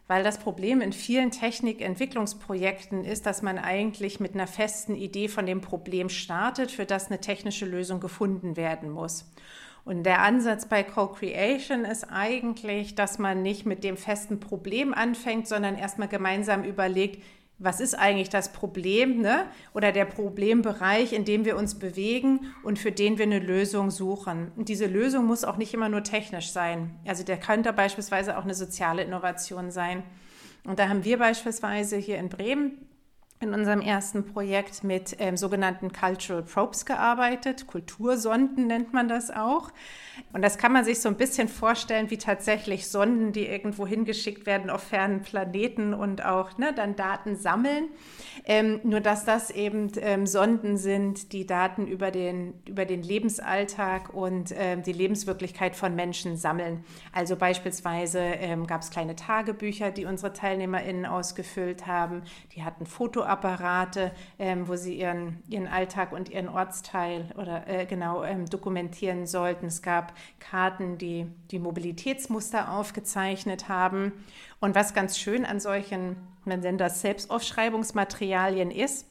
weil 0.07 0.23
das 0.23 0.39
Problem 0.39 0.81
in 0.81 0.93
vielen 0.93 1.31
Technikentwicklungsprojekten 1.31 3.05
ist, 3.05 3.25
dass 3.25 3.41
man 3.41 3.57
eigentlich 3.57 4.19
mit 4.19 4.33
einer 4.33 4.47
festen 4.47 4.95
Idee 4.95 5.27
von 5.27 5.45
dem 5.45 5.61
Problem 5.61 6.09
startet, 6.09 6.71
für 6.71 6.85
das 6.85 7.07
eine 7.07 7.21
technische 7.21 7.65
Lösung 7.65 7.99
gefunden 7.99 8.57
werden 8.57 8.89
muss. 8.89 9.25
Und 9.83 10.03
der 10.03 10.21
Ansatz 10.21 10.67
bei 10.67 10.83
Co-Creation 10.83 11.85
ist 11.85 12.03
eigentlich, 12.03 12.93
dass 12.93 13.17
man 13.17 13.41
nicht 13.41 13.65
mit 13.65 13.83
dem 13.83 13.97
festen 13.97 14.39
Problem 14.39 14.93
anfängt, 14.93 15.47
sondern 15.47 15.75
erstmal 15.75 16.07
gemeinsam 16.07 16.63
überlegt, 16.63 17.23
was 17.63 17.79
ist 17.79 17.93
eigentlich 17.93 18.29
das 18.29 18.51
Problem 18.51 19.21
ne? 19.21 19.45
oder 19.73 19.91
der 19.91 20.05
Problembereich, 20.05 21.13
in 21.13 21.25
dem 21.25 21.45
wir 21.45 21.57
uns 21.57 21.75
bewegen 21.75 22.53
und 22.63 22.79
für 22.79 22.91
den 22.91 23.17
wir 23.17 23.25
eine 23.25 23.39
Lösung 23.39 23.91
suchen. 23.91 24.51
Und 24.55 24.67
diese 24.67 24.87
Lösung 24.87 25.25
muss 25.25 25.43
auch 25.43 25.57
nicht 25.57 25.73
immer 25.73 25.87
nur 25.87 26.03
technisch 26.03 26.51
sein. 26.51 26.95
Also 27.05 27.23
der 27.23 27.37
könnte 27.37 27.71
beispielsweise 27.71 28.37
auch 28.37 28.43
eine 28.43 28.55
soziale 28.55 29.03
Innovation 29.03 29.69
sein. 29.69 30.03
Und 30.63 30.79
da 30.79 30.89
haben 30.89 31.05
wir 31.05 31.19
beispielsweise 31.19 31.97
hier 31.97 32.17
in 32.17 32.29
Bremen 32.29 32.90
in 33.41 33.53
unserem 33.53 33.81
ersten 33.81 34.23
Projekt 34.23 34.83
mit 34.83 35.15
ähm, 35.19 35.35
sogenannten 35.35 35.91
Cultural 35.91 36.43
Probes 36.43 36.85
gearbeitet. 36.85 37.67
Kultursonden 37.67 38.67
nennt 38.67 38.93
man 38.93 39.07
das 39.07 39.31
auch. 39.31 39.71
Und 40.33 40.43
das 40.43 40.57
kann 40.57 40.71
man 40.71 40.85
sich 40.85 40.99
so 40.99 41.09
ein 41.09 41.15
bisschen 41.15 41.47
vorstellen 41.47 42.09
wie 42.09 42.17
tatsächlich 42.17 42.87
Sonden, 42.87 43.31
die 43.31 43.47
irgendwo 43.47 43.87
hingeschickt 43.87 44.45
werden 44.45 44.69
auf 44.69 44.83
fernen 44.83 45.21
Planeten 45.21 45.93
und 45.93 46.23
auch 46.23 46.57
ne, 46.57 46.73
dann 46.73 46.95
Daten 46.95 47.35
sammeln. 47.35 47.85
Ähm, 48.45 48.79
nur 48.83 49.01
dass 49.01 49.25
das 49.25 49.51
eben 49.51 49.91
ähm, 49.99 50.25
Sonden 50.25 50.77
sind, 50.77 51.33
die 51.33 51.45
Daten 51.45 51.87
über 51.87 52.11
den, 52.11 52.53
über 52.65 52.85
den 52.85 53.03
Lebensalltag 53.03 54.13
und 54.13 54.53
ähm, 54.55 54.83
die 54.83 54.93
Lebenswirklichkeit 54.93 55.75
von 55.75 55.95
Menschen 55.95 56.37
sammeln. 56.37 56.83
Also 57.11 57.35
beispielsweise 57.35 58.19
ähm, 58.19 58.67
gab 58.67 58.81
es 58.81 58.89
kleine 58.89 59.15
Tagebücher, 59.15 59.91
die 59.91 60.05
unsere 60.05 60.33
TeilnehmerInnen 60.33 61.05
ausgefüllt 61.05 61.87
haben. 61.87 62.23
Die 62.55 62.63
hatten 62.63 62.85
Fotoapparate, 63.31 64.11
ähm, 64.39 64.67
wo 64.67 64.75
sie 64.75 64.95
ihren, 64.99 65.41
ihren 65.47 65.67
Alltag 65.67 66.11
und 66.11 66.29
ihren 66.29 66.49
Ortsteil 66.49 67.25
oder 67.37 67.67
äh, 67.67 67.85
genau 67.85 68.23
ähm, 68.23 68.45
dokumentieren 68.45 69.25
sollten. 69.25 69.67
Es 69.67 69.81
gab 69.81 70.13
Karten, 70.39 70.97
die 70.97 71.27
die 71.51 71.59
Mobilitätsmuster 71.59 72.71
aufgezeichnet 72.71 73.69
haben. 73.69 74.11
Und 74.59 74.75
was 74.75 74.93
ganz 74.93 75.17
schön 75.17 75.45
an 75.45 75.59
solchen, 75.59 76.17
man 76.45 76.59
nennt 76.59 76.81
das 76.81 77.01
Selbstaufschreibungsmaterialien 77.01 78.71
ist, 78.71 79.07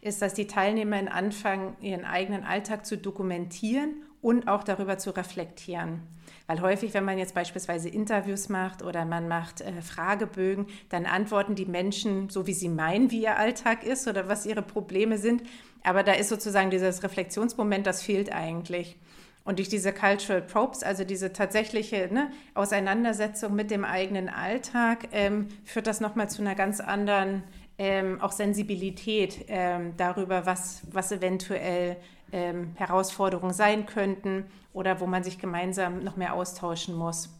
ist, 0.00 0.22
dass 0.22 0.34
die 0.34 0.48
Teilnehmer 0.48 1.12
anfangen, 1.12 1.76
ihren 1.80 2.04
eigenen 2.04 2.44
Alltag 2.44 2.84
zu 2.84 2.98
dokumentieren 2.98 4.02
und 4.20 4.48
auch 4.48 4.64
darüber 4.64 4.98
zu 4.98 5.10
reflektieren. 5.10 6.02
Weil 6.48 6.62
häufig, 6.62 6.94
wenn 6.94 7.04
man 7.04 7.18
jetzt 7.18 7.34
beispielsweise 7.34 7.90
Interviews 7.90 8.48
macht 8.48 8.82
oder 8.82 9.04
man 9.04 9.28
macht 9.28 9.60
äh, 9.60 9.82
Fragebögen, 9.82 10.66
dann 10.88 11.04
antworten 11.04 11.54
die 11.54 11.66
Menschen 11.66 12.30
so, 12.30 12.46
wie 12.46 12.54
sie 12.54 12.70
meinen, 12.70 13.10
wie 13.10 13.22
ihr 13.22 13.36
Alltag 13.36 13.84
ist 13.84 14.08
oder 14.08 14.28
was 14.28 14.46
ihre 14.46 14.62
Probleme 14.62 15.18
sind. 15.18 15.42
Aber 15.84 16.02
da 16.02 16.12
ist 16.12 16.30
sozusagen 16.30 16.70
dieses 16.70 17.02
Reflexionsmoment, 17.02 17.86
das 17.86 18.02
fehlt 18.02 18.32
eigentlich. 18.32 18.96
Und 19.44 19.58
durch 19.58 19.68
diese 19.68 19.92
Cultural 19.92 20.40
Probes, 20.40 20.82
also 20.82 21.04
diese 21.04 21.34
tatsächliche 21.34 22.08
ne, 22.10 22.30
Auseinandersetzung 22.54 23.54
mit 23.54 23.70
dem 23.70 23.84
eigenen 23.84 24.30
Alltag, 24.30 25.08
ähm, 25.12 25.48
führt 25.64 25.86
das 25.86 26.00
nochmal 26.00 26.30
zu 26.30 26.40
einer 26.40 26.54
ganz 26.54 26.80
anderen 26.80 27.44
ähm, 27.78 28.20
auch 28.22 28.32
Sensibilität 28.32 29.44
ähm, 29.48 29.92
darüber, 29.98 30.46
was, 30.46 30.82
was 30.90 31.12
eventuell 31.12 31.96
ähm, 32.32 32.72
Herausforderungen 32.76 33.54
sein 33.54 33.86
könnten 33.86 34.44
oder 34.72 35.00
wo 35.00 35.06
man 35.06 35.24
sich 35.24 35.38
gemeinsam 35.38 36.04
noch 36.04 36.16
mehr 36.16 36.34
austauschen 36.34 36.94
muss. 36.94 37.30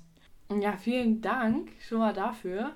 Ja, 0.61 0.73
vielen 0.77 1.21
Dank 1.21 1.71
schon 1.81 1.99
mal 1.99 2.15
dafür. 2.15 2.73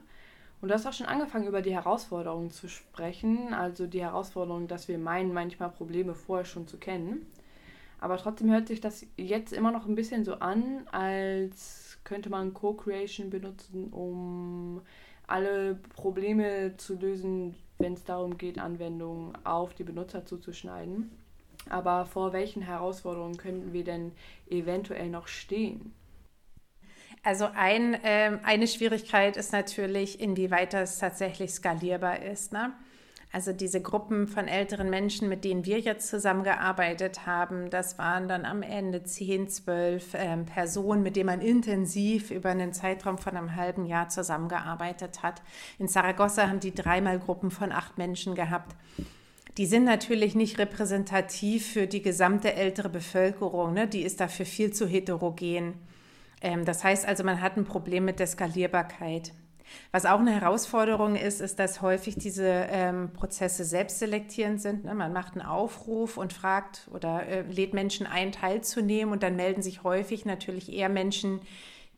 Und 0.61 0.69
du 0.69 0.75
hast 0.75 0.87
auch 0.87 0.93
schon 0.93 1.07
angefangen, 1.07 1.49
über 1.49 1.63
die 1.63 1.75
Herausforderungen 1.75 2.51
zu 2.51 2.69
sprechen. 2.69 3.53
Also 3.53 3.87
die 3.87 4.03
Herausforderung, 4.03 4.69
dass 4.69 4.87
wir 4.87 4.99
meinen, 4.99 5.33
manchmal 5.33 5.71
Probleme 5.71 6.15
vorher 6.15 6.45
schon 6.45 6.69
zu 6.69 6.79
kennen. 6.79 7.27
Aber 7.99 8.17
trotzdem 8.17 8.51
hört 8.51 8.69
sich 8.69 8.81
das 8.81 9.07
jetzt 9.17 9.53
immer 9.53 9.73
noch 9.73 9.87
ein 9.87 9.95
bisschen 9.95 10.25
so 10.25 10.35
an, 10.35 10.87
als 10.91 11.99
könnte 12.05 12.31
man 12.31 12.53
Co-Creation 12.53 13.31
benutzen, 13.31 13.93
um 13.93 14.83
alle 15.27 15.77
Probleme 15.95 16.77
zu 16.77 16.99
lösen, 16.99 17.55
wenn 17.79 17.95
es 17.95 18.05
darum 18.05 18.39
geht, 18.39 18.59
Anwendungen 18.59 19.33
auf 19.45 19.75
die 19.75 19.85
Benutzer 19.85 20.25
zuzuschneiden. 20.25 21.11
Aber 21.71 22.07
vor 22.07 22.33
welchen 22.33 22.63
Herausforderungen 22.63 23.37
könnten 23.37 23.73
wir 23.73 23.85
denn 23.85 24.13
eventuell 24.49 25.09
noch 25.09 25.29
stehen? 25.29 25.95
Also 27.25 27.49
ein, 27.55 27.95
äh, 27.95 28.39
eine 28.43 28.67
Schwierigkeit 28.67 29.37
ist 29.37 29.53
natürlich, 29.53 30.21
inwieweit 30.21 30.73
das 30.73 30.99
tatsächlich 30.99 31.53
skalierbar 31.53 32.21
ist. 32.23 32.53
Ne? 32.53 32.73
Also 33.33 33.53
diese 33.53 33.81
Gruppen 33.81 34.27
von 34.27 34.47
älteren 34.47 34.91
Menschen, 34.91 35.29
mit 35.29 35.45
denen 35.45 35.65
wir 35.65 35.79
jetzt 35.79 36.09
zusammengearbeitet 36.09 37.25
haben, 37.25 37.71
das 37.71 37.97
waren 37.97 38.29
dann 38.29 38.45
am 38.45 38.63
Ende 38.63 39.05
10, 39.05 39.49
12 39.49 40.15
äh, 40.15 40.37
Personen, 40.39 41.03
mit 41.03 41.17
denen 41.17 41.27
man 41.27 41.41
intensiv 41.41 42.31
über 42.31 42.51
einen 42.51 42.75
Zeitraum 42.75 43.17
von 43.17 43.37
einem 43.37 43.57
halben 43.57 43.87
Jahr 43.87 44.09
zusammengearbeitet 44.09 45.23
hat. 45.23 45.43
In 45.79 45.89
Saragossa 45.89 46.49
haben 46.49 46.61
die 46.61 46.75
dreimal 46.75 47.19
Gruppen 47.21 47.51
von 47.51 47.73
acht 47.73 47.97
Menschen 47.97 48.35
gehabt. 48.35 48.75
Die 49.59 49.67
sind 49.67 49.85
natürlich 49.85 50.35
nicht 50.35 50.59
repräsentativ 50.59 51.73
für 51.73 51.87
die 51.87 52.01
gesamte 52.01 52.55
ältere 52.55 52.89
Bevölkerung, 52.89 53.75
ne? 53.75 53.87
die 53.87 54.03
ist 54.03 54.21
dafür 54.21 54.47
viel 54.47 54.73
zu 54.73 54.87
heterogen. 54.87 55.75
Ähm, 56.41 56.65
das 56.65 56.83
heißt 56.83 57.07
also, 57.07 57.23
man 57.23 57.41
hat 57.41 57.57
ein 57.57 57.67
Problem 57.67 58.07
mit 58.07 58.19
der 58.19 58.27
Skalierbarkeit. 58.27 59.33
Was 59.91 60.07
auch 60.07 60.21
eine 60.21 60.33
Herausforderung 60.33 61.17
ist, 61.17 61.41
ist, 61.41 61.59
dass 61.59 61.83
häufig 61.83 62.17
diese 62.17 62.47
ähm, 62.47 63.13
Prozesse 63.13 63.65
selbstselektierend 63.65 64.61
sind. 64.61 64.85
Ne? 64.85 64.95
Man 64.95 65.13
macht 65.13 65.35
einen 65.35 65.47
Aufruf 65.47 66.17
und 66.17 66.33
fragt 66.33 66.89
oder 66.93 67.27
äh, 67.27 67.43
lädt 67.43 67.75
Menschen 67.75 68.07
ein, 68.07 68.33
teilzunehmen 68.33 69.13
und 69.13 69.23
dann 69.23 69.37
melden 69.37 69.63
sich 69.63 69.83
häufig 69.83 70.25
natürlich 70.25 70.73
eher 70.73 70.89
Menschen, 70.89 71.41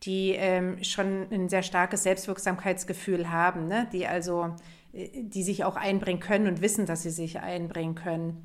die 0.03 0.33
ähm, 0.33 0.83
schon 0.83 1.27
ein 1.31 1.49
sehr 1.49 1.63
starkes 1.63 2.03
Selbstwirksamkeitsgefühl 2.03 3.31
haben, 3.31 3.67
ne? 3.67 3.89
die 3.93 4.07
also, 4.07 4.55
die 4.95 5.43
sich 5.43 5.65
auch 5.65 5.77
einbringen 5.77 6.21
können 6.21 6.47
und 6.47 6.61
wissen, 6.61 6.87
dass 6.87 7.03
sie 7.03 7.11
sich 7.11 7.41
einbringen 7.41 7.95
können. 7.95 8.43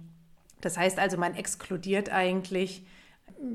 Das 0.61 0.77
heißt 0.77 0.99
also, 0.99 1.17
man 1.17 1.35
exkludiert 1.35 2.11
eigentlich 2.11 2.83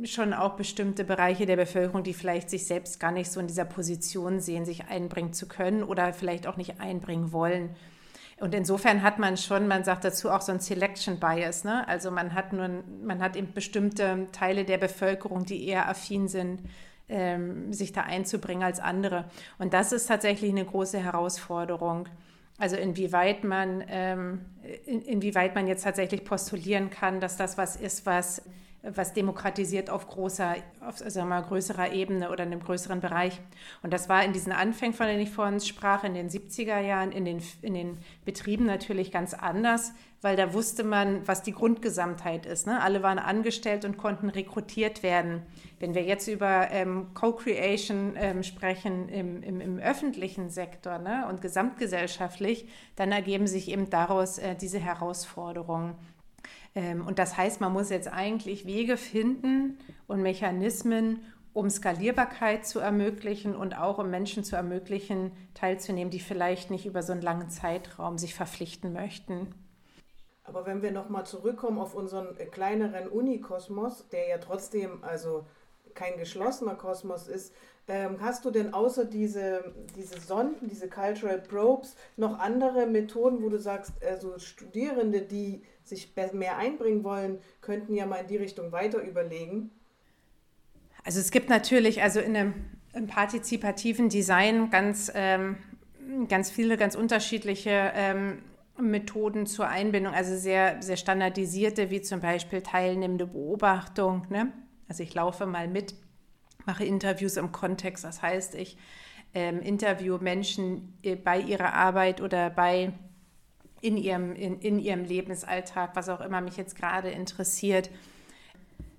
schon 0.05 0.33
auch 0.33 0.55
bestimmte 0.55 1.05
Bereiche 1.05 1.47
der 1.47 1.57
Bevölkerung, 1.57 2.05
die 2.05 2.15
vielleicht 2.15 2.49
sich 2.49 2.67
selbst 2.67 3.01
gar 3.01 3.13
nicht 3.13 3.31
so 3.31 3.41
in 3.41 3.47
dieser 3.47 3.65
Position 3.65 4.41
sehen, 4.41 4.65
sich 4.65 4.87
einbringen 4.87 5.33
zu 5.33 5.47
können 5.47 5.83
oder 5.83 6.13
vielleicht 6.13 6.47
auch 6.47 6.57
nicht 6.57 6.81
einbringen 6.81 7.33
wollen. 7.33 7.75
Und 8.41 8.55
insofern 8.55 9.03
hat 9.03 9.19
man 9.19 9.37
schon, 9.37 9.69
man 9.69 9.85
sagt 9.85 10.05
dazu 10.05 10.31
auch 10.31 10.41
so 10.41 10.53
ein 10.53 10.61
Selection 10.61 11.21
Bias, 11.21 11.65
ne? 11.65 11.87
Also 11.89 12.11
man 12.11 12.35
hat 12.35 12.53
nur, 12.53 12.69
man 13.03 13.21
hat 13.21 13.37
eben 13.37 13.53
bestimmte 13.53 14.27
Teile 14.33 14.65
der 14.65 14.79
Bevölkerung, 14.79 15.45
die 15.45 15.67
eher 15.67 15.89
affin 15.89 16.29
sind, 16.29 16.61
ähm, 17.09 17.73
sich 17.73 17.93
da 17.93 18.03
einzubringen 18.03 18.65
als 18.65 18.81
andere. 18.81 19.27
Und 19.59 19.73
das 19.73 19.93
ist 19.93 20.07
tatsächlich 20.07 20.51
eine 20.51 20.65
große 20.65 20.99
Herausforderung. 20.99 22.09
Also 22.59 22.77
inwieweit 22.77 23.43
man, 23.45 23.83
ähm, 23.89 24.45
in, 24.87 25.03
inwieweit 25.03 25.55
man 25.55 25.67
jetzt 25.67 25.83
tatsächlich 25.83 26.25
postulieren 26.25 26.91
kann, 26.91 27.21
dass 27.21 27.37
das 27.37 27.59
was 27.59 27.77
ist, 27.77 28.07
was 28.07 28.43
was 28.85 29.15
demokratisiert 29.15 29.89
auf 29.89 30.07
großer, 30.07 30.57
auf 30.81 30.99
sagen 30.99 31.15
wir 31.15 31.25
mal, 31.25 31.43
größerer 31.43 31.93
Ebene 31.93 32.31
oder 32.31 32.45
in 32.45 32.53
einem 32.53 32.63
größeren 32.63 33.01
Bereich. 33.01 33.41
Und 33.83 33.93
das 33.93 34.09
war 34.09 34.25
in 34.25 34.33
diesen 34.33 34.53
Anfängen, 34.53 34.95
von 34.95 35.07
denen 35.07 35.21
ich 35.21 35.31
vorhin 35.31 35.61
sprach, 35.61 36.05
in 36.05 36.15
den 36.15 36.29
70er 36.29 36.81
Jahren, 36.81 37.11
in 37.11 37.25
den, 37.25 37.43
in 37.63 37.75
den 37.75 37.99
Betrieben 38.25 38.67
natürlich 38.67 39.11
ganz 39.11 39.33
anders, 39.33 39.93
weil 40.25 40.37
da 40.37 40.55
wusste 40.55 40.85
man, 40.85 41.29
was 41.29 41.43
die 41.43 41.53
Grundgesamtheit 41.53 42.47
ist. 42.47 42.67
Ne? 42.67 42.81
Alle 42.81 43.03
waren 43.03 43.19
angestellt 43.19 43.85
und 43.85 43.99
konnten 43.99 44.31
rekrutiert 44.31 45.03
werden. 45.03 45.43
Wenn 45.79 45.95
wir 45.95 46.03
jetzt 46.03 46.29
über 46.29 46.71
ähm, 46.71 47.09
Co-Creation 47.13 48.15
ähm, 48.17 48.43
sprechen 48.43 49.11
im, 49.11 49.43
im, 49.43 49.61
im, 49.61 49.79
öffentlichen 49.79 50.49
Sektor 50.49 50.99
ne? 50.99 51.27
und 51.29 51.43
gesamtgesellschaftlich, 51.43 52.67
dann 52.97 53.13
ergeben 53.13 53.47
sich 53.47 53.69
eben 53.69 53.91
daraus 53.91 54.39
äh, 54.39 54.55
diese 54.55 54.79
Herausforderungen. 54.79 55.95
Ähm, 56.75 57.07
und 57.07 57.19
das 57.19 57.37
heißt, 57.37 57.61
man 57.61 57.75
muss 57.75 57.91
jetzt 57.91 58.11
eigentlich 58.11 58.65
Wege 58.65 58.97
finden 58.97 59.77
und 60.07 60.23
Mechanismen, 60.23 61.21
um 61.53 61.69
Skalierbarkeit 61.69 62.67
zu 62.67 62.79
ermöglichen 62.79 63.55
und 63.55 63.77
auch 63.77 63.99
um 63.99 64.09
Menschen 64.09 64.43
zu 64.43 64.57
ermöglichen, 64.57 65.33
teilzunehmen, 65.53 66.11
die 66.11 66.19
vielleicht 66.19 66.71
nicht 66.71 66.87
über 66.87 67.03
so 67.03 67.13
einen 67.13 67.21
langen 67.21 67.51
Zeitraum 67.51 68.17
sich 68.17 68.35
verpflichten 68.35 68.95
möchten. 68.95 69.49
Aber 70.45 70.67
wenn 70.67 70.83
wir 70.83 70.93
nochmal 70.93 71.25
zurückkommen 71.25 71.79
auf 71.79 71.95
unseren 71.95 72.37
kleineren 72.51 73.09
Unikosmos, 73.09 74.09
der 74.09 74.29
ja 74.29 74.39
trotzdem 74.39 75.03
also 75.03 75.47
kein 75.95 76.19
geschlossener 76.19 76.75
Kosmos 76.75 77.29
ist, 77.29 77.55
ähm, 77.87 78.17
hast 78.21 78.45
du 78.45 78.51
denn 78.51 78.73
außer 78.73 79.05
diese, 79.05 79.75
diese 79.97 80.19
Sonden, 80.21 80.69
diese 80.69 80.89
Cultural 80.89 81.39
Probes, 81.39 81.97
noch 82.17 82.39
andere 82.39 82.87
Methoden, 82.87 83.43
wo 83.43 83.49
du 83.49 83.59
sagst, 83.59 83.93
also 84.03 84.39
Studierende, 84.39 85.21
die 85.21 85.63
sich 85.83 86.15
mehr 86.33 86.57
einbringen 86.57 87.05
wollen, 87.05 87.39
könnten 87.61 87.95
ja 87.95 88.07
mal 88.07 88.17
in 88.17 88.27
die 88.27 88.39
Richtung 88.39 88.73
weiter 88.73 89.03
überlegen. 89.03 89.71
Also 91.05 91.21
es 91.21 91.31
gibt 91.31 91.51
natürlich 91.51 92.03
also 92.03 92.21
in 92.21 92.35
einem, 92.35 92.55
im 92.95 93.07
partizipativen 93.07 94.09
Design 94.09 94.71
ganz, 94.71 95.13
ähm, 95.15 95.57
ganz 96.29 96.51
viele, 96.51 96.79
ganz 96.79 96.95
unterschiedliche 96.95 97.93
ähm, 97.95 98.39
Methoden 98.81 99.47
zur 99.47 99.69
Einbindung, 99.69 100.15
also 100.15 100.37
sehr, 100.37 100.83
sehr 100.83 100.97
standardisierte, 100.97 101.91
wie 101.91 102.03
zum 102.03 102.21
Beispiel 102.21 102.63
teilnehmende 102.63 103.27
Beobachtung. 103.27 104.27
Ne? 104.31 104.53
Also 104.89 105.03
ich 105.03 105.15
laufe 105.15 105.47
mal 105.47 105.69
mit, 105.69 105.95
mache 106.67 106.85
Interviews 106.85 107.37
im 107.37 107.53
Kontext, 107.53 108.05
das 108.05 108.23
heißt, 108.23 108.55
ich 108.55 108.77
ähm, 109.33 109.61
interview 109.61 110.19
Menschen 110.19 110.97
äh, 111.03 111.17
bei 111.17 111.41
ihrer 111.41 111.75
Arbeit 111.75 112.21
oder 112.21 112.51
bei 112.51 112.93
in 113.81 113.97
ihrem, 113.99 114.35
in, 114.35 114.61
in 114.61 114.79
ihrem 114.79 115.05
Lebensalltag, 115.05 115.95
was 115.95 116.09
auch 116.09 116.21
immer 116.21 116.41
mich 116.41 116.57
jetzt 116.57 116.75
gerade 116.75 117.11
interessiert. 117.11 117.91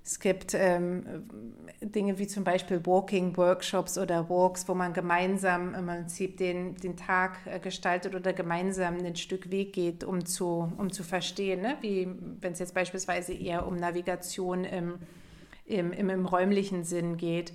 Es 0.05 0.19
gibt 0.19 0.53
ähm, 0.53 1.25
Dinge 1.81 2.19
wie 2.19 2.27
zum 2.27 2.43
Beispiel 2.43 2.85
Walking-Workshops 2.85 3.97
oder 3.97 4.29
Walks, 4.29 4.67
wo 4.67 4.75
man 4.75 4.93
gemeinsam 4.93 5.73
im 5.73 5.87
Prinzip 5.87 6.37
den, 6.37 6.75
den 6.75 6.95
Tag 6.95 7.39
äh, 7.45 7.59
gestaltet 7.59 8.13
oder 8.13 8.31
gemeinsam 8.31 8.99
ein 9.03 9.15
Stück 9.15 9.49
Weg 9.49 9.73
geht, 9.73 10.03
um 10.03 10.23
zu, 10.23 10.71
um 10.77 10.91
zu 10.91 11.01
verstehen, 11.01 11.61
ne? 11.61 11.77
wie 11.81 12.07
wenn 12.39 12.53
es 12.53 12.59
jetzt 12.59 12.75
beispielsweise 12.75 13.33
eher 13.33 13.65
um 13.65 13.77
Navigation 13.77 14.63
im, 14.63 14.99
im, 15.65 15.91
im, 15.91 16.11
im 16.11 16.25
räumlichen 16.27 16.83
Sinn 16.83 17.17
geht. 17.17 17.53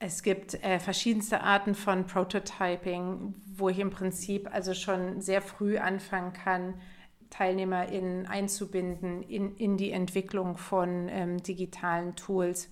Es 0.00 0.24
gibt 0.24 0.54
äh, 0.64 0.80
verschiedenste 0.80 1.40
Arten 1.40 1.76
von 1.76 2.04
Prototyping, 2.04 3.32
wo 3.54 3.68
ich 3.68 3.78
im 3.78 3.90
Prinzip 3.90 4.52
also 4.52 4.74
schon 4.74 5.20
sehr 5.20 5.40
früh 5.40 5.78
anfangen 5.78 6.32
kann, 6.32 6.74
TeilnehmerInnen 7.30 8.26
einzubinden 8.26 9.22
in, 9.22 9.56
in 9.56 9.76
die 9.76 9.92
Entwicklung 9.92 10.56
von 10.56 11.08
ähm, 11.08 11.42
digitalen 11.42 12.16
Tools. 12.16 12.68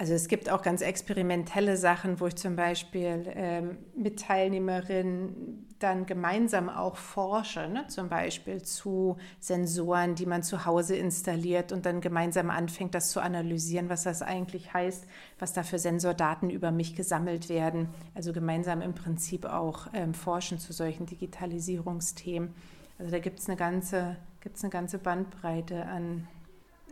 Also 0.00 0.14
es 0.14 0.28
gibt 0.28 0.48
auch 0.48 0.62
ganz 0.62 0.80
experimentelle 0.80 1.76
Sachen, 1.76 2.20
wo 2.20 2.26
ich 2.26 2.36
zum 2.36 2.56
Beispiel 2.56 3.30
ähm, 3.34 3.76
mit 3.94 4.20
Teilnehmerinnen 4.20 5.66
dann 5.78 6.06
gemeinsam 6.06 6.70
auch 6.70 6.96
forsche, 6.96 7.68
ne? 7.68 7.86
zum 7.88 8.08
Beispiel 8.08 8.62
zu 8.62 9.18
Sensoren, 9.40 10.14
die 10.14 10.24
man 10.24 10.42
zu 10.42 10.64
Hause 10.64 10.96
installiert 10.96 11.70
und 11.70 11.84
dann 11.84 12.00
gemeinsam 12.00 12.48
anfängt, 12.48 12.94
das 12.94 13.10
zu 13.10 13.20
analysieren, 13.20 13.90
was 13.90 14.04
das 14.04 14.22
eigentlich 14.22 14.72
heißt, 14.72 15.04
was 15.38 15.52
da 15.52 15.62
für 15.62 15.78
Sensordaten 15.78 16.48
über 16.48 16.70
mich 16.70 16.96
gesammelt 16.96 17.50
werden. 17.50 17.90
Also 18.14 18.32
gemeinsam 18.32 18.80
im 18.80 18.94
Prinzip 18.94 19.44
auch 19.44 19.88
ähm, 19.92 20.14
forschen 20.14 20.58
zu 20.58 20.72
solchen 20.72 21.04
Digitalisierungsthemen. 21.04 22.54
Also 23.00 23.10
da 23.10 23.18
gibt 23.18 23.40
es 23.40 23.48
eine 23.48 23.56
ganze, 23.56 24.16
gibt's 24.40 24.62
eine 24.62 24.70
ganze 24.70 24.98
Bandbreite 24.98 25.86
an 25.86 26.28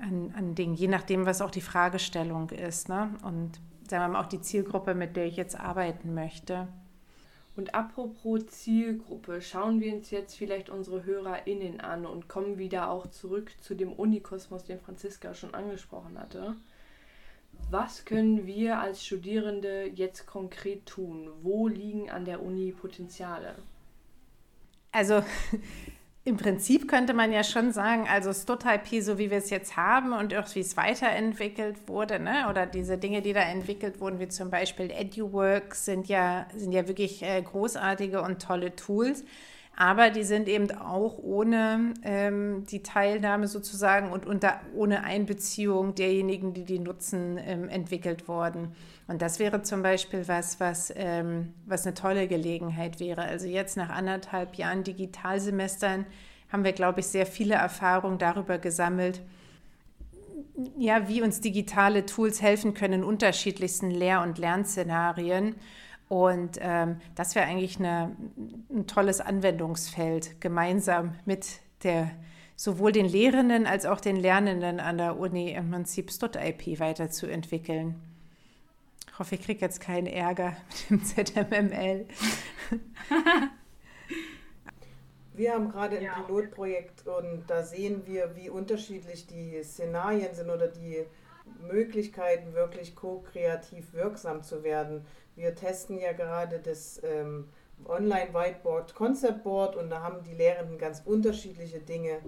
an, 0.00 0.32
an 0.36 0.54
Dingen, 0.54 0.74
je 0.74 0.88
nachdem, 0.88 1.26
was 1.26 1.40
auch 1.40 1.50
die 1.50 1.60
Fragestellung 1.60 2.50
ist. 2.50 2.88
Ne? 2.88 3.14
Und 3.22 3.60
sagen 3.88 4.04
wir 4.04 4.08
mal 4.08 4.24
auch 4.24 4.28
die 4.28 4.40
Zielgruppe, 4.40 4.94
mit 4.94 5.16
der 5.16 5.26
ich 5.26 5.36
jetzt 5.36 5.58
arbeiten 5.58 6.14
möchte. 6.14 6.68
Und 7.56 7.74
apropos 7.74 8.46
Zielgruppe, 8.46 9.42
schauen 9.42 9.80
wir 9.80 9.92
uns 9.92 10.10
jetzt 10.10 10.36
vielleicht 10.36 10.70
unsere 10.70 11.04
HörerInnen 11.04 11.80
an 11.80 12.06
und 12.06 12.28
kommen 12.28 12.56
wieder 12.56 12.88
auch 12.88 13.08
zurück 13.08 13.50
zu 13.60 13.74
dem 13.74 13.92
Unikosmos, 13.92 14.64
den 14.64 14.78
Franziska 14.78 15.34
schon 15.34 15.54
angesprochen 15.54 16.18
hatte. 16.18 16.54
Was 17.70 18.04
können 18.04 18.46
wir 18.46 18.78
als 18.78 19.04
Studierende 19.04 19.86
jetzt 19.92 20.26
konkret 20.26 20.86
tun? 20.86 21.28
Wo 21.42 21.66
liegen 21.66 22.08
an 22.10 22.24
der 22.24 22.40
Uni 22.40 22.70
Potenziale? 22.70 23.56
Also 24.92 25.24
im 26.28 26.36
Prinzip 26.36 26.88
könnte 26.88 27.14
man 27.14 27.32
ja 27.32 27.42
schon 27.42 27.72
sagen, 27.72 28.06
also 28.08 28.32
StotIP, 28.32 29.02
so 29.02 29.18
wie 29.18 29.30
wir 29.30 29.38
es 29.38 29.50
jetzt 29.50 29.76
haben 29.76 30.12
und 30.12 30.34
auch 30.34 30.54
wie 30.54 30.60
es 30.60 30.76
weiterentwickelt 30.76 31.88
wurde, 31.88 32.20
ne? 32.20 32.46
oder 32.50 32.66
diese 32.66 32.98
Dinge, 32.98 33.22
die 33.22 33.32
da 33.32 33.40
entwickelt 33.40 34.00
wurden, 34.00 34.20
wie 34.20 34.28
zum 34.28 34.50
Beispiel 34.50 34.90
EduWork, 34.90 35.74
sind 35.74 36.06
ja, 36.08 36.46
sind 36.54 36.72
ja 36.72 36.86
wirklich 36.86 37.22
äh, 37.22 37.40
großartige 37.40 38.20
und 38.20 38.42
tolle 38.42 38.76
Tools. 38.76 39.24
Aber 39.80 40.10
die 40.10 40.24
sind 40.24 40.48
eben 40.48 40.72
auch 40.72 41.18
ohne 41.18 41.94
ähm, 42.02 42.64
die 42.68 42.82
Teilnahme 42.82 43.46
sozusagen 43.46 44.10
und 44.10 44.26
unter, 44.26 44.60
ohne 44.74 45.04
Einbeziehung 45.04 45.94
derjenigen, 45.94 46.52
die 46.52 46.64
die 46.64 46.80
nutzen, 46.80 47.38
ähm, 47.38 47.68
entwickelt 47.68 48.26
worden. 48.26 48.72
Und 49.06 49.22
das 49.22 49.38
wäre 49.38 49.62
zum 49.62 49.84
Beispiel 49.84 50.26
was, 50.26 50.58
was, 50.58 50.92
ähm, 50.96 51.54
was 51.64 51.86
eine 51.86 51.94
tolle 51.94 52.26
Gelegenheit 52.26 52.98
wäre. 52.98 53.22
Also 53.22 53.46
jetzt 53.46 53.76
nach 53.76 53.90
anderthalb 53.90 54.56
Jahren 54.56 54.82
Digitalsemestern 54.82 56.06
haben 56.50 56.64
wir, 56.64 56.72
glaube 56.72 56.98
ich, 56.98 57.06
sehr 57.06 57.24
viele 57.24 57.54
Erfahrungen 57.54 58.18
darüber 58.18 58.58
gesammelt, 58.58 59.22
ja, 60.76 61.06
wie 61.06 61.22
uns 61.22 61.40
digitale 61.40 62.04
Tools 62.04 62.42
helfen 62.42 62.74
können 62.74 62.94
in 62.94 63.04
unterschiedlichsten 63.04 63.92
Lehr- 63.92 64.22
und 64.22 64.38
Lernszenarien. 64.38 65.54
Und 66.08 66.58
ähm, 66.60 67.00
das 67.14 67.34
wäre 67.34 67.46
eigentlich 67.46 67.78
eine, 67.78 68.16
ein 68.70 68.86
tolles 68.86 69.20
Anwendungsfeld, 69.20 70.40
gemeinsam 70.40 71.14
mit 71.26 71.60
der 71.82 72.10
sowohl 72.56 72.90
den 72.90 73.06
Lehrenden 73.06 73.66
als 73.66 73.86
auch 73.86 74.00
den 74.00 74.16
Lernenden 74.16 74.80
an 74.80 74.98
der 74.98 75.16
Uni 75.18 75.52
im 75.52 75.70
Prinzip 75.70 76.10
StudIP 76.10 76.80
weiterzuentwickeln. 76.80 77.94
Ich 79.06 79.18
hoffe, 79.18 79.36
ich 79.36 79.42
kriege 79.42 79.60
jetzt 79.60 79.80
keinen 79.80 80.06
Ärger 80.06 80.56
mit 80.88 81.16
dem 81.16 81.24
ZMML. 81.26 82.06
Wir 85.34 85.54
haben 85.54 85.70
gerade 85.70 85.98
ein 85.98 86.02
ja. 86.02 86.14
Pilotprojekt 86.14 87.06
und 87.06 87.44
da 87.46 87.62
sehen 87.62 88.02
wir, 88.06 88.34
wie 88.34 88.50
unterschiedlich 88.50 89.28
die 89.28 89.62
Szenarien 89.62 90.34
sind 90.34 90.50
oder 90.50 90.66
die 90.66 91.06
Möglichkeiten, 91.70 92.54
wirklich 92.54 92.96
ko-kreativ 92.96 93.92
wirksam 93.92 94.42
zu 94.42 94.64
werden. 94.64 95.06
Wir 95.38 95.54
testen 95.54 96.00
ja 96.00 96.12
gerade 96.12 96.58
das 96.58 97.00
ähm, 97.04 97.48
Online-Whiteboard 97.86 98.92
Concept 98.96 99.44
Board 99.44 99.76
und 99.76 99.88
da 99.88 100.02
haben 100.02 100.24
die 100.24 100.34
Lehrenden 100.34 100.78
ganz 100.78 101.00
unterschiedliche 101.04 101.78
Dinge, 101.78 102.18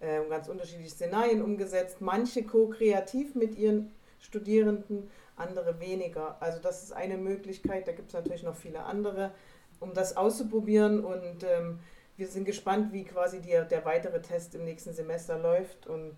äh, 0.00 0.20
ganz 0.28 0.48
unterschiedliche 0.48 0.90
Szenarien 0.90 1.40
umgesetzt. 1.40 2.02
Manche 2.02 2.42
ko-kreativ 2.42 3.34
mit 3.34 3.56
ihren 3.56 3.90
Studierenden, 4.18 5.08
andere 5.34 5.80
weniger. 5.80 6.36
Also 6.42 6.60
das 6.60 6.82
ist 6.82 6.92
eine 6.92 7.16
Möglichkeit, 7.16 7.88
da 7.88 7.92
gibt 7.92 8.08
es 8.08 8.14
natürlich 8.14 8.42
noch 8.42 8.56
viele 8.56 8.82
andere, 8.82 9.32
um 9.80 9.94
das 9.94 10.18
auszuprobieren 10.18 11.02
und 11.02 11.44
ähm, 11.44 11.78
wir 12.18 12.26
sind 12.26 12.44
gespannt, 12.44 12.92
wie 12.92 13.04
quasi 13.04 13.40
die, 13.40 13.58
der 13.70 13.84
weitere 13.86 14.20
Test 14.20 14.54
im 14.54 14.64
nächsten 14.64 14.92
Semester 14.92 15.38
läuft 15.38 15.86
und 15.86 16.16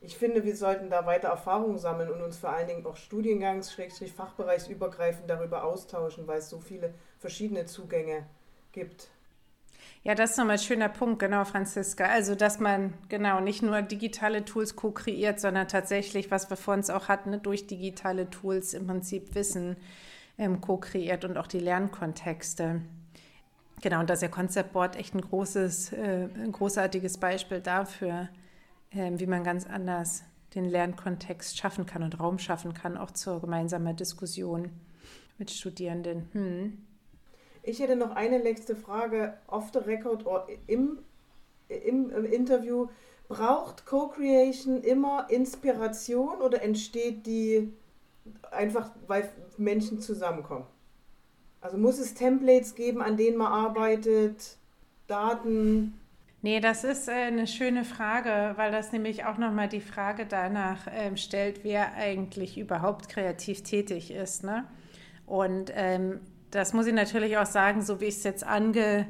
ich 0.00 0.16
finde, 0.16 0.44
wir 0.44 0.56
sollten 0.56 0.90
da 0.90 1.06
weiter 1.06 1.28
Erfahrungen 1.28 1.78
sammeln 1.78 2.10
und 2.10 2.22
uns 2.22 2.38
vor 2.38 2.50
allen 2.50 2.68
Dingen 2.68 2.86
auch 2.86 2.96
studiengangs-, 2.96 3.74
fachbereichsübergreifend 4.14 5.28
darüber 5.28 5.64
austauschen, 5.64 6.26
weil 6.26 6.38
es 6.38 6.48
so 6.48 6.60
viele 6.60 6.94
verschiedene 7.18 7.66
Zugänge 7.66 8.26
gibt. 8.72 9.08
Ja, 10.04 10.14
das 10.14 10.30
ist 10.30 10.38
nochmal 10.38 10.56
ein 10.56 10.62
schöner 10.62 10.88
Punkt, 10.88 11.18
genau, 11.18 11.44
Franziska. 11.44 12.06
Also, 12.06 12.34
dass 12.34 12.60
man 12.60 12.94
genau 13.08 13.40
nicht 13.40 13.62
nur 13.62 13.82
digitale 13.82 14.44
Tools 14.44 14.76
co-kreiert, 14.76 15.40
sondern 15.40 15.66
tatsächlich, 15.66 16.30
was 16.30 16.48
wir 16.50 16.56
vor 16.56 16.74
uns 16.74 16.90
auch 16.90 17.08
hatten, 17.08 17.30
ne, 17.30 17.38
durch 17.38 17.66
digitale 17.66 18.30
Tools 18.30 18.74
im 18.74 18.86
Prinzip 18.86 19.34
Wissen 19.34 19.76
ähm, 20.38 20.60
co-kreiert 20.60 21.24
und 21.24 21.36
auch 21.36 21.48
die 21.48 21.58
Lernkontexte. 21.58 22.82
Genau, 23.80 24.00
und 24.00 24.10
das 24.10 24.18
ist 24.18 24.22
ja 24.22 24.28
Concept 24.28 24.72
Board 24.72 24.96
echt 24.96 25.14
ein 25.14 25.20
großes, 25.20 25.92
äh, 25.92 26.28
ein 26.34 26.52
großartiges 26.52 27.18
Beispiel 27.18 27.60
dafür, 27.60 28.28
wie 28.92 29.26
man 29.26 29.44
ganz 29.44 29.66
anders 29.66 30.24
den 30.54 30.64
Lernkontext 30.64 31.58
schaffen 31.58 31.86
kann 31.86 32.02
und 32.02 32.18
Raum 32.18 32.38
schaffen 32.38 32.74
kann, 32.74 32.96
auch 32.96 33.10
zur 33.10 33.40
gemeinsamen 33.40 33.96
Diskussion 33.96 34.70
mit 35.36 35.50
Studierenden. 35.50 36.28
Hm. 36.32 36.78
Ich 37.62 37.80
hätte 37.80 37.96
noch 37.96 38.12
eine 38.12 38.38
letzte 38.38 38.74
Frage 38.74 39.36
off 39.46 39.70
the 39.72 39.80
record 39.80 40.24
im, 40.66 40.98
im, 41.68 42.10
im 42.10 42.24
Interview. 42.24 42.88
Braucht 43.28 43.84
Co-Creation 43.84 44.82
immer 44.82 45.28
Inspiration 45.28 46.40
oder 46.40 46.62
entsteht 46.62 47.26
die 47.26 47.74
einfach, 48.50 48.90
weil 49.06 49.30
Menschen 49.58 50.00
zusammenkommen? 50.00 50.64
Also 51.60 51.76
muss 51.76 51.98
es 51.98 52.14
Templates 52.14 52.74
geben, 52.74 53.02
an 53.02 53.16
denen 53.18 53.36
man 53.36 53.52
arbeitet, 53.52 54.56
Daten? 55.06 56.00
Nee, 56.40 56.60
das 56.60 56.84
ist 56.84 57.08
äh, 57.08 57.12
eine 57.12 57.48
schöne 57.48 57.84
Frage, 57.84 58.52
weil 58.56 58.70
das 58.70 58.92
nämlich 58.92 59.24
auch 59.24 59.38
nochmal 59.38 59.68
die 59.68 59.80
Frage 59.80 60.24
danach 60.24 60.86
ähm, 60.92 61.16
stellt, 61.16 61.64
wer 61.64 61.94
eigentlich 61.94 62.58
überhaupt 62.58 63.08
kreativ 63.08 63.64
tätig 63.64 64.12
ist. 64.12 64.44
Ne? 64.44 64.64
Und 65.26 65.72
ähm, 65.74 66.20
das 66.52 66.72
muss 66.72 66.86
ich 66.86 66.94
natürlich 66.94 67.36
auch 67.38 67.46
sagen, 67.46 67.82
so 67.82 68.00
wie 68.00 68.06
ich 68.06 68.16
es 68.16 68.22
jetzt 68.22 68.44
ange, 68.44 69.06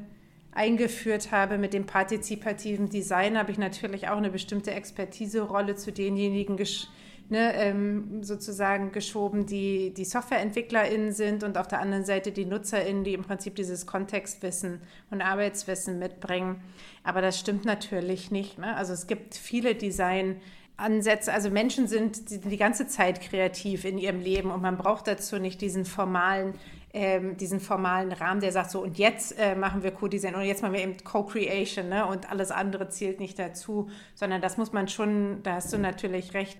eingeführt 0.53 1.31
habe 1.31 1.59
mit 1.59 1.75
dem 1.75 1.85
partizipativen 1.85 2.88
Design, 2.88 3.37
habe 3.37 3.53
ich 3.53 3.59
natürlich 3.59 4.09
auch 4.09 4.17
eine 4.17 4.31
bestimmte 4.31 4.71
Expertise-Rolle 4.71 5.77
zu 5.77 5.93
denjenigen 5.93 6.57
gesch 6.57 6.88
ne, 7.29 7.55
ähm, 7.55 8.23
sozusagen 8.23 8.93
geschoben, 8.93 9.47
die 9.47 9.93
die 9.95 10.05
SoftwareentwicklerInnen 10.05 11.12
sind 11.12 11.45
und 11.45 11.59
auf 11.59 11.69
der 11.69 11.81
anderen 11.81 12.05
Seite 12.05 12.33
die 12.33 12.45
NutzerInnen, 12.45 13.05
die 13.05 13.14
im 13.14 13.23
Prinzip 13.23 13.57
dieses 13.57 13.87
Kontextwissen 13.87 14.81
und 15.11 15.21
Arbeitswissen 15.21 15.99
mitbringen. 15.99 16.61
Aber 17.05 17.21
das 17.21 17.38
stimmt 17.38 17.64
natürlich 17.64 18.31
nicht. 18.31 18.59
Ne? 18.59 18.77
Also 18.77 18.93
es 18.93 19.07
gibt 19.07 19.35
viele 19.35 19.75
Design- 19.75 20.41
Ansätze, 20.79 21.33
also 21.33 21.51
Menschen 21.51 21.88
sind 21.88 22.31
die, 22.31 22.38
die, 22.38 22.57
ganze 22.57 22.87
Zeit 22.87 23.21
kreativ 23.21 23.85
in 23.85 23.99
ihrem 23.99 24.21
Leben 24.21 24.53
und 24.53 24.62
man 24.62 24.79
braucht 24.79 25.09
dazu 25.09 25.41
nicht 25.41 25.61
diesen 25.61 25.85
formalen, 25.85 26.55
ähm, 26.95 27.37
diesen 27.37 27.59
formalen 27.59 28.12
Rahmen, 28.12 28.41
der 28.41 28.53
sagt 28.53 28.71
so 28.71 28.81
und 28.81 28.97
jetzt 28.97 29.37
äh, 29.41 29.57
machen 29.57 29.83
wir 29.83 29.91
Co-Design 29.91 30.37
und 30.37 30.43
jetzt 30.43 30.62
machen 30.62 30.75
wir 30.75 30.81
eben 30.81 30.97
Co-Creation 31.03 31.88
ne? 31.88 32.07
und 32.07 32.31
alles 32.31 32.53
andere 32.53 32.88
zählt 32.91 33.19
nicht 33.19 33.41
dazu, 33.41 33.91
sondern 34.14 34.41
das 34.41 34.57
muss 34.57 34.73
man 34.73 34.87
schon, 34.87 35.43
da 35.43 35.55
hast 35.55 35.73
du 35.73 35.79
natürlich 35.79 36.33
recht, 36.33 36.59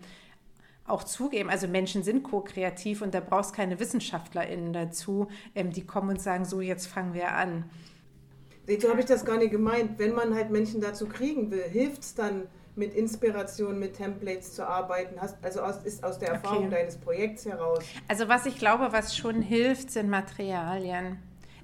auch 0.90 1.05
zugeben. 1.05 1.51
Also 1.51 1.68
Menschen 1.68 2.03
sind 2.03 2.22
ko-kreativ 2.22 3.03
und 3.03 3.14
da 3.14 3.20
brauchst 3.20 3.55
keine 3.55 3.79
WissenschaftlerInnen 3.81 4.72
dazu, 4.72 5.29
ähm, 5.55 5.72
die 5.72 5.85
kommen 5.85 6.11
und 6.11 6.20
sagen, 6.20 6.44
so 6.44 6.61
jetzt 6.61 6.87
fangen 6.87 7.14
wir 7.14 7.33
an. 7.33 7.64
So 8.81 8.90
habe 8.90 9.01
ich 9.01 9.07
das 9.07 9.24
gar 9.24 9.38
nicht 9.38 9.51
gemeint. 9.51 9.98
Wenn 9.98 10.14
man 10.14 10.35
halt 10.35 10.51
Menschen 10.51 10.81
dazu 10.81 11.07
kriegen 11.07 11.51
will, 11.51 11.62
hilft 11.62 12.03
es 12.03 12.14
dann 12.14 12.48
mit 12.77 12.94
Inspiration, 12.94 13.79
mit 13.79 13.94
Templates 13.94 14.55
zu 14.55 14.66
arbeiten? 14.66 15.20
Hast, 15.20 15.37
also 15.42 15.61
aus, 15.61 15.83
ist 15.85 16.05
aus 16.05 16.18
der 16.18 16.31
Erfahrung 16.31 16.66
okay. 16.66 16.77
deines 16.77 16.96
Projekts 16.96 17.46
heraus? 17.46 17.85
Also 18.07 18.29
was 18.29 18.46
ich 18.46 18.59
glaube, 18.59 18.88
was 18.92 19.16
schon 19.16 19.40
hilft, 19.42 19.90
sind 19.90 20.11
Materialien. 20.11 21.18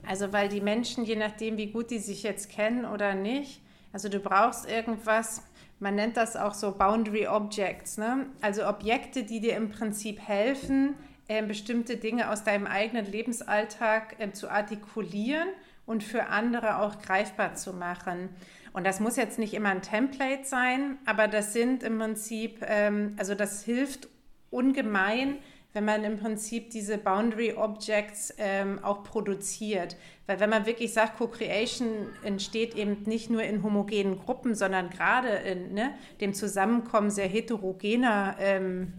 Also 0.07 0.33
weil 0.33 0.49
die 0.49 0.61
Menschen, 0.61 1.05
je 1.05 1.17
nachdem, 1.17 1.57
wie 1.57 1.71
gut 1.71 1.91
die 1.91 1.99
sich 1.99 2.23
jetzt 2.23 2.51
kennen 2.51 2.85
oder 2.85 3.15
nicht, 3.15 3.63
also 3.93 4.09
du 4.09 4.19
brauchst 4.19 4.69
irgendwas, 4.69 5.43
man 5.81 5.95
nennt 5.95 6.17
das 6.17 6.37
auch 6.37 6.55
so 6.55 6.73
Boundary 6.73 7.27
Objects, 7.27 7.99
ne? 7.99 8.27
also 8.41 8.67
Objekte, 8.67 9.25
die 9.25 9.41
dir 9.41 9.57
im 9.57 9.71
Prinzip 9.71 10.21
helfen, 10.21 10.95
äh, 11.29 11.43
bestimmte 11.43 11.97
Dinge 11.97 12.31
aus 12.31 12.45
deinem 12.45 12.67
eigenen 12.67 13.07
Lebensalltag 13.07 14.17
äh, 14.19 14.33
zu 14.33 14.51
artikulieren 14.51 15.49
und 15.87 16.03
für 16.03 16.27
andere 16.27 16.79
auch 16.79 17.01
greifbar 17.01 17.55
zu 17.55 17.73
machen. 17.73 18.29
Und 18.73 18.85
das 18.85 19.01
muss 19.01 19.17
jetzt 19.17 19.39
nicht 19.39 19.55
immer 19.55 19.71
ein 19.71 19.83
Template 19.83 20.45
sein, 20.45 20.99
aber 21.07 21.29
das 21.29 21.53
sind 21.53 21.83
im 21.83 21.99
Prinzip, 21.99 22.65
ähm, 22.67 23.15
also 23.19 23.35
das 23.35 23.65
hilft 23.65 24.09
ungemein, 24.51 25.39
wenn 25.75 25.85
man 25.85 26.05
im 26.05 26.19
Prinzip 26.19 26.71
diese 26.71 26.99
Boundary 26.99 27.53
Objects 27.53 28.33
ähm, 28.39 28.79
auch 28.83 29.03
produziert. 29.03 29.97
Weil 30.27 30.39
wenn 30.39 30.49
man 30.49 30.67
wirklich 30.67 30.93
sagt, 30.93 31.19
Co-Creation 31.19 31.89
entsteht 32.23 32.77
eben 32.77 33.03
nicht 33.07 33.29
nur 33.29 33.43
in 33.43 33.63
homogenen 33.63 34.19
Gruppen, 34.19 34.55
sondern 34.55 34.89
gerade 34.89 35.29
in 35.29 35.75
ne, 35.75 35.95
dem 36.21 36.33
Zusammenkommen 36.33 37.11
sehr 37.11 37.27
heterogener 37.27 38.37
ähm, 38.39 38.93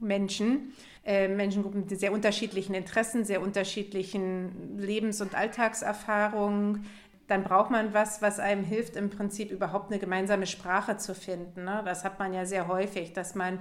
Menschen, 0.00 0.72
äh, 1.04 1.28
Menschengruppen 1.28 1.86
mit 1.88 1.98
sehr 1.98 2.12
unterschiedlichen 2.12 2.74
Interessen, 2.74 3.24
sehr 3.24 3.40
unterschiedlichen 3.40 4.78
Lebens- 4.78 5.20
und 5.20 5.36
Alltagserfahrungen, 5.36 6.84
dann 7.28 7.44
braucht 7.44 7.70
man 7.70 7.94
was, 7.94 8.20
was 8.20 8.40
einem 8.40 8.64
hilft, 8.64 8.96
im 8.96 9.10
Prinzip 9.10 9.52
überhaupt 9.52 9.90
eine 9.90 10.00
gemeinsame 10.00 10.46
Sprache 10.46 10.96
zu 10.96 11.14
finden. 11.14 11.64
Ne? 11.64 11.82
Das 11.84 12.04
hat 12.04 12.18
man 12.18 12.32
ja 12.32 12.44
sehr 12.44 12.66
häufig, 12.66 13.12
dass 13.12 13.36
man 13.36 13.60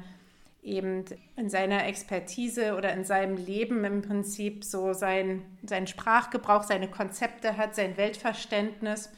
eben 0.65 1.06
in 1.36 1.49
seiner 1.49 1.86
Expertise 1.86 2.75
oder 2.75 2.91
in 2.93 3.06
seinem 3.06 3.38
Leben 3.38 3.86
im 3.86 4.01
Prinzip 4.01 4.63
so 4.65 4.93
sein, 4.93 5.43
seinen 5.63 5.88
Sprachgebrauch, 5.88 6.63
seine 6.63 6.89
Konzepte 6.89 7.56
hat, 7.56 7.75
sein 7.75 7.97
Weltverständnis. 7.97 9.12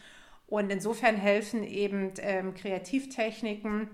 Und 0.47 0.69
insofern 0.71 1.15
helfen 1.15 1.63
eben 1.63 2.13
ähm, 2.19 2.53
Kreativtechniken, 2.53 3.89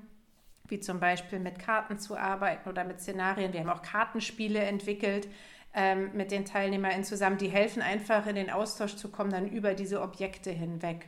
wie 0.67 0.79
zum 0.79 0.99
Beispiel 0.99 1.39
mit 1.39 1.59
Karten 1.59 1.99
zu 1.99 2.17
arbeiten 2.17 2.69
oder 2.69 2.83
mit 2.83 2.99
Szenarien. 2.99 3.53
Wir 3.53 3.61
haben 3.61 3.69
auch 3.69 3.81
Kartenspiele 3.81 4.59
entwickelt 4.59 5.27
ähm, 5.73 6.11
mit 6.13 6.31
den 6.31 6.45
TeilnehmerInnen 6.45 7.03
zusammen. 7.03 7.37
Die 7.37 7.49
helfen 7.49 7.81
einfach 7.81 8.25
in 8.27 8.35
den 8.35 8.49
Austausch 8.49 8.95
zu 8.95 9.09
kommen, 9.09 9.31
dann 9.31 9.47
über 9.47 9.73
diese 9.73 10.01
Objekte 10.01 10.51
hinweg 10.51 11.07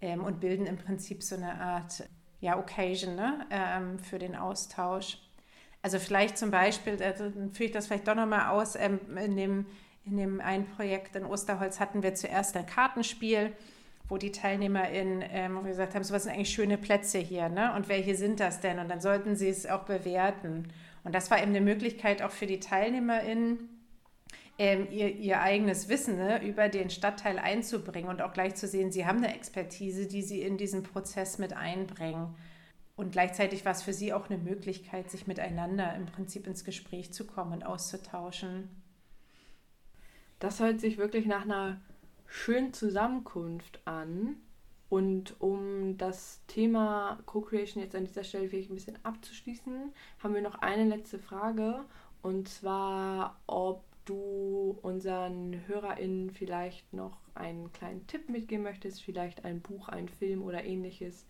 ähm, 0.00 0.22
und 0.24 0.40
bilden 0.40 0.66
im 0.66 0.76
Prinzip 0.76 1.22
so 1.22 1.36
eine 1.36 1.60
Art 1.60 2.04
ja, 2.40 2.58
Occasion 2.58 3.16
ne? 3.16 3.46
ähm, 3.50 3.98
für 3.98 4.18
den 4.18 4.34
Austausch. 4.34 5.18
Also 5.82 5.98
vielleicht 5.98 6.36
zum 6.36 6.50
Beispiel, 6.50 6.96
dann 6.96 7.52
führe 7.52 7.68
ich 7.68 7.72
das 7.72 7.86
vielleicht 7.86 8.06
doch 8.06 8.14
nochmal 8.14 8.50
aus, 8.50 8.76
ähm, 8.76 9.00
in, 9.16 9.36
dem, 9.36 9.66
in 10.04 10.16
dem 10.16 10.40
einen 10.40 10.66
Projekt 10.66 11.16
in 11.16 11.24
Osterholz 11.24 11.80
hatten 11.80 12.02
wir 12.02 12.14
zuerst 12.14 12.56
ein 12.56 12.66
Kartenspiel, 12.66 13.52
wo 14.08 14.18
die 14.18 14.32
TeilnehmerInnen 14.32 15.24
ähm, 15.30 15.64
gesagt 15.64 15.94
haben, 15.94 16.04
so 16.04 16.12
was 16.12 16.24
sind 16.24 16.32
eigentlich 16.32 16.50
schöne 16.50 16.76
Plätze 16.76 17.18
hier, 17.18 17.48
ne? 17.48 17.72
Und 17.76 17.88
welche 17.88 18.16
sind 18.16 18.40
das 18.40 18.60
denn? 18.60 18.78
Und 18.78 18.88
dann 18.88 19.00
sollten 19.00 19.36
sie 19.36 19.48
es 19.48 19.66
auch 19.66 19.84
bewerten. 19.84 20.68
Und 21.04 21.14
das 21.14 21.30
war 21.30 21.38
eben 21.38 21.50
eine 21.50 21.60
Möglichkeit 21.60 22.20
auch 22.20 22.32
für 22.32 22.46
die 22.46 22.60
TeilnehmerInnen, 22.60 23.68
ähm, 24.58 24.88
ihr, 24.90 25.14
ihr 25.16 25.40
eigenes 25.40 25.88
Wissen 25.88 26.16
ne, 26.16 26.44
über 26.44 26.68
den 26.68 26.90
Stadtteil 26.90 27.38
einzubringen 27.38 28.10
und 28.10 28.20
auch 28.20 28.34
gleich 28.34 28.56
zu 28.56 28.68
sehen, 28.68 28.92
sie 28.92 29.06
haben 29.06 29.24
eine 29.24 29.34
Expertise, 29.34 30.06
die 30.06 30.20
sie 30.20 30.42
in 30.42 30.58
diesen 30.58 30.82
Prozess 30.82 31.38
mit 31.38 31.54
einbringen. 31.54 32.34
Und 33.00 33.12
gleichzeitig 33.12 33.64
war 33.64 33.72
es 33.72 33.82
für 33.82 33.94
sie 33.94 34.12
auch 34.12 34.28
eine 34.28 34.36
Möglichkeit, 34.36 35.10
sich 35.10 35.26
miteinander 35.26 35.96
im 35.96 36.04
Prinzip 36.04 36.46
ins 36.46 36.66
Gespräch 36.66 37.14
zu 37.14 37.26
kommen 37.26 37.54
und 37.54 37.64
auszutauschen. 37.64 38.68
Das 40.38 40.60
hört 40.60 40.80
sich 40.80 40.98
wirklich 40.98 41.24
nach 41.24 41.40
einer 41.40 41.80
schönen 42.26 42.74
Zusammenkunft 42.74 43.80
an. 43.86 44.36
Und 44.90 45.40
um 45.40 45.96
das 45.96 46.42
Thema 46.46 47.18
Co-Creation 47.24 47.82
jetzt 47.82 47.96
an 47.96 48.04
dieser 48.04 48.22
Stelle 48.22 48.50
vielleicht 48.50 48.70
ein 48.70 48.74
bisschen 48.74 49.02
abzuschließen, 49.02 49.94
haben 50.22 50.34
wir 50.34 50.42
noch 50.42 50.56
eine 50.56 50.84
letzte 50.84 51.18
Frage. 51.18 51.86
Und 52.20 52.50
zwar, 52.50 53.40
ob 53.46 53.82
du 54.04 54.78
unseren 54.82 55.66
HörerInnen 55.68 56.32
vielleicht 56.32 56.92
noch 56.92 57.16
einen 57.34 57.72
kleinen 57.72 58.06
Tipp 58.06 58.28
mitgeben 58.28 58.62
möchtest, 58.62 59.02
vielleicht 59.02 59.46
ein 59.46 59.62
Buch, 59.62 59.88
ein 59.88 60.10
Film 60.10 60.42
oder 60.42 60.64
ähnliches, 60.64 61.24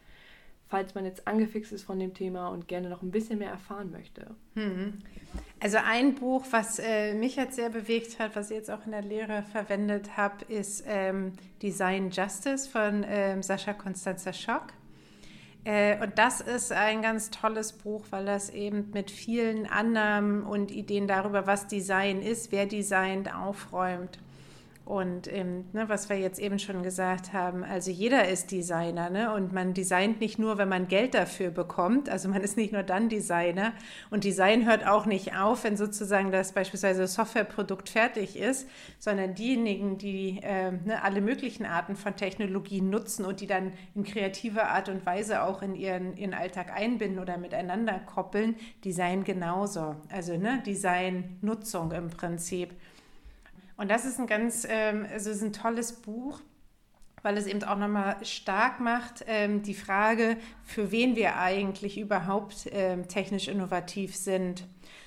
falls 0.71 0.95
man 0.95 1.05
jetzt 1.05 1.27
angefixt 1.27 1.73
ist 1.73 1.83
von 1.83 1.99
dem 1.99 2.15
Thema 2.15 2.49
und 2.49 2.69
gerne 2.69 2.89
noch 2.89 3.03
ein 3.03 3.11
bisschen 3.11 3.41
mehr 3.41 3.51
erfahren 3.51 3.91
möchte. 3.91 4.35
Hm. 4.55 5.01
Also 5.59 5.79
ein 5.85 6.15
Buch, 6.15 6.47
was 6.53 6.79
äh, 6.79 7.15
mich 7.15 7.37
jetzt 7.37 7.57
sehr 7.57 7.71
bewegt 7.71 8.21
hat, 8.21 8.37
was 8.37 8.51
ich 8.51 8.57
jetzt 8.57 8.71
auch 8.71 8.87
in 8.87 8.93
der 8.93 9.03
Lehre 9.03 9.43
verwendet 9.43 10.17
habe, 10.17 10.45
ist 10.47 10.85
ähm, 10.87 11.33
Design 11.61 12.11
Justice 12.11 12.69
von 12.69 13.05
ähm, 13.07 13.43
Sascha 13.43 13.75
Constanza 13.75 14.33
Schock. 14.33 14.73
Äh, 15.65 16.01
und 16.03 16.17
das 16.19 16.41
ist 16.41 16.73
ein 16.73 17.03
ganz 17.03 17.31
tolles 17.31 17.73
Buch, 17.73 18.05
weil 18.11 18.25
das 18.25 18.49
eben 18.51 18.91
mit 18.93 19.11
vielen 19.11 19.67
Annahmen 19.67 20.45
und 20.45 20.71
Ideen 20.71 21.09
darüber, 21.09 21.49
was 21.49 21.67
Design 21.67 22.23
ist, 22.23 22.53
wer 22.53 22.67
designt, 22.67 23.35
aufräumt. 23.35 24.19
Und 24.91 25.33
ähm, 25.33 25.67
ne, 25.73 25.89
was 25.89 26.09
wir 26.09 26.19
jetzt 26.19 26.41
eben 26.41 26.59
schon 26.59 26.83
gesagt 26.83 27.33
haben, 27.33 27.63
also 27.63 27.93
jeder 27.93 28.27
ist 28.27 28.51
Designer 28.51 29.09
ne? 29.09 29.33
und 29.33 29.53
man 29.53 29.73
designt 29.73 30.21
nicht 30.21 30.37
nur, 30.37 30.59
wenn 30.59 30.69
man 30.69 30.89
Geld 30.89 31.15
dafür 31.15 31.53
bekommt, 31.53 32.09
also 32.09 32.29
man 32.29 32.43
ist 32.43 32.57
nicht 32.57 32.73
nur 32.73 32.83
dann 32.83 33.09
Designer 33.09 33.73
und 34.11 34.25
Design 34.25 34.67
hört 34.67 34.85
auch 34.85 35.07
nicht 35.07 35.37
auf, 35.37 35.63
wenn 35.63 35.77
sozusagen 35.77 36.33
das 36.33 36.51
beispielsweise 36.51 37.07
Softwareprodukt 37.07 37.89
fertig 37.89 38.37
ist, 38.37 38.69
sondern 38.99 39.37
diejenigen, 39.37 39.97
die 39.97 40.41
äh, 40.43 40.73
ne, 40.73 41.05
alle 41.05 41.21
möglichen 41.21 41.67
Arten 41.67 41.95
von 41.95 42.17
Technologien 42.17 42.91
nutzen 42.91 43.25
und 43.25 43.41
die 43.41 43.47
dann 43.47 43.73
in 43.95 44.03
kreativer 44.03 44.71
Art 44.71 44.89
und 44.89 45.07
Weise 45.07 45.45
auch 45.45 45.63
in 45.63 45.77
ihren, 45.77 46.17
ihren 46.17 46.35
Alltag 46.35 46.73
einbinden 46.75 47.21
oder 47.21 47.39
miteinander 47.39 48.01
koppeln, 48.07 48.57
Design 48.85 49.23
genauso. 49.23 49.95
Also 50.09 50.37
ne, 50.37 50.61
Design-Nutzung 50.67 51.93
im 51.93 52.09
Prinzip. 52.09 52.75
Und 53.81 53.91
das 53.91 54.05
ist 54.05 54.21
ein 54.21 54.27
ganz, 54.27 54.67
ähm, 54.69 55.07
also 55.11 55.31
ist 55.31 55.41
ein 55.41 55.55
tolles 55.55 55.93
Buch, 55.93 56.43
weil 57.23 57.39
es 57.39 57.47
eben 57.47 57.65
auch 57.65 57.79
nochmal 57.79 58.23
stark 58.27 58.79
macht, 58.79 59.25
ähm, 59.27 59.63
die 59.63 59.73
Frage, 59.73 60.37
für 60.65 60.93
wen 60.93 61.17
wir 61.17 61.39
eigentlich 61.39 61.99
überhaupt 61.99 62.69
ähm, 62.73 63.09
technisch 63.09 63.49
innovativ 63.49 64.15
sind 64.15 64.67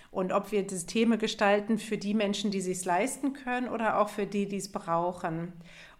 und 0.09 0.31
ob 0.31 0.51
wir 0.51 0.67
Systeme 0.67 1.19
gestalten 1.19 1.77
für 1.77 1.99
die 1.99 2.15
Menschen, 2.15 2.49
die 2.49 2.57
es 2.57 2.65
sich 2.65 2.83
leisten 2.83 3.33
können 3.33 3.69
oder 3.69 3.99
auch 3.99 4.09
für 4.09 4.25
die, 4.25 4.47
die 4.47 4.57
es 4.57 4.71
brauchen. 4.71 5.53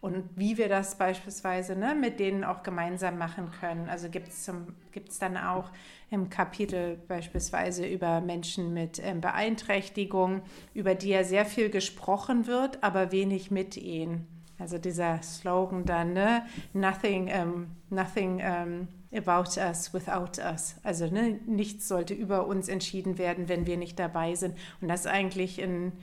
Und 0.04 0.32
wie 0.36 0.58
wir 0.58 0.68
das 0.68 0.98
beispielsweise 0.98 1.78
ne, 1.78 1.96
mit 1.96 2.20
denen 2.20 2.44
auch 2.44 2.62
gemeinsam 2.62 3.18
machen 3.18 3.50
können. 3.62 3.88
Also 3.88 4.10
gibt 4.10 4.28
es 4.28 5.18
dann 5.18 5.38
auch 5.38 5.70
im 6.12 6.30
Kapitel 6.30 6.98
beispielsweise 7.08 7.88
über 7.88 8.20
Menschen 8.20 8.74
mit 8.74 9.02
ähm, 9.02 9.22
Beeinträchtigung, 9.22 10.42
über 10.74 10.94
die 10.94 11.08
ja 11.08 11.24
sehr 11.24 11.46
viel 11.46 11.70
gesprochen 11.70 12.48
wird, 12.48 12.84
aber 12.84 13.14
wenig 13.14 13.50
mit 13.50 13.78
ihnen. 13.78 14.28
Also 14.60 14.78
dieser 14.78 15.22
Slogan 15.22 15.86
dann, 15.86 16.12
ne? 16.12 16.46
Nothing, 16.74 17.32
um, 17.32 17.68
nothing 17.90 18.42
um, 18.42 18.90
about 19.18 19.58
us 19.58 19.94
without 19.94 20.38
us. 20.38 20.76
Also 20.84 21.08
ne, 21.08 21.40
nichts 21.46 21.88
sollte 21.88 22.14
über 22.14 22.46
uns 22.48 22.68
entschieden 22.68 23.18
werden, 23.18 23.48
wenn 23.48 23.66
wir 23.66 23.78
nicht 23.78 23.98
dabei 24.00 24.36
sind. 24.36 24.58
Und 24.82 24.90
das 24.90 25.06
ist 25.06 25.08
eigentlich 25.08 25.64
ein, 25.64 25.94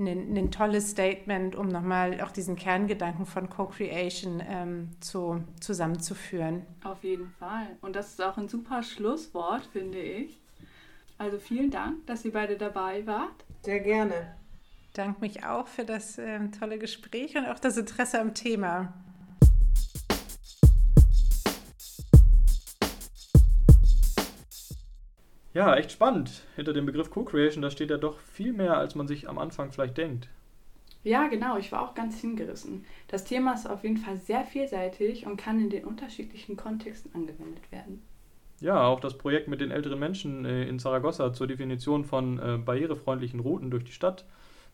ein, 0.00 0.36
ein 0.36 0.50
tolles 0.50 0.90
Statement, 0.90 1.54
um 1.54 1.68
nochmal 1.68 2.20
auch 2.20 2.32
diesen 2.32 2.56
Kerngedanken 2.56 3.26
von 3.26 3.48
Co-Creation 3.48 4.42
ähm, 4.48 4.88
zu, 5.00 5.44
zusammenzuführen. 5.60 6.66
Auf 6.82 7.04
jeden 7.04 7.30
Fall. 7.38 7.66
Und 7.82 7.94
das 7.94 8.10
ist 8.10 8.22
auch 8.22 8.36
ein 8.36 8.48
super 8.48 8.82
Schlusswort, 8.82 9.66
finde 9.72 10.00
ich. 10.00 10.40
Also 11.18 11.38
vielen 11.38 11.70
Dank, 11.70 12.06
dass 12.06 12.24
ihr 12.24 12.32
beide 12.32 12.56
dabei 12.56 13.06
wart. 13.06 13.44
Sehr 13.62 13.80
gerne. 13.80 14.34
Danke 14.94 15.20
mich 15.20 15.44
auch 15.44 15.68
für 15.68 15.84
das 15.84 16.18
ähm, 16.18 16.50
tolle 16.50 16.78
Gespräch 16.78 17.36
und 17.36 17.46
auch 17.46 17.58
das 17.58 17.76
Interesse 17.76 18.20
am 18.20 18.34
Thema. 18.34 18.92
Ja, 25.54 25.76
echt 25.76 25.92
spannend. 25.92 26.42
Hinter 26.56 26.72
dem 26.72 26.86
Begriff 26.86 27.10
Co-Creation, 27.10 27.62
da 27.62 27.70
steht 27.70 27.90
ja 27.90 27.98
doch 27.98 28.18
viel 28.18 28.52
mehr, 28.52 28.76
als 28.78 28.96
man 28.96 29.06
sich 29.06 29.28
am 29.28 29.38
Anfang 29.38 29.70
vielleicht 29.70 29.96
denkt. 29.96 30.28
Ja, 31.02 31.28
genau, 31.28 31.56
ich 31.58 31.72
war 31.72 31.82
auch 31.82 31.94
ganz 31.94 32.18
hingerissen. 32.20 32.86
Das 33.08 33.24
Thema 33.24 33.52
ist 33.54 33.68
auf 33.68 33.82
jeden 33.82 33.96
Fall 33.98 34.16
sehr 34.18 34.44
vielseitig 34.44 35.26
und 35.26 35.36
kann 35.36 35.60
in 35.60 35.68
den 35.70 35.84
unterschiedlichen 35.84 36.56
Kontexten 36.56 37.14
angewendet 37.14 37.70
werden. 37.70 38.02
Ja, 38.60 38.86
auch 38.86 39.00
das 39.00 39.16
Projekt 39.18 39.48
mit 39.48 39.60
den 39.60 39.70
älteren 39.70 39.98
Menschen 39.98 40.44
äh, 40.44 40.64
in 40.68 40.78
Saragossa 40.78 41.32
zur 41.32 41.46
Definition 41.46 42.04
von 42.04 42.38
äh, 42.38 42.58
barrierefreundlichen 42.58 43.40
Routen 43.40 43.70
durch 43.70 43.84
die 43.84 43.92
Stadt, 43.92 44.26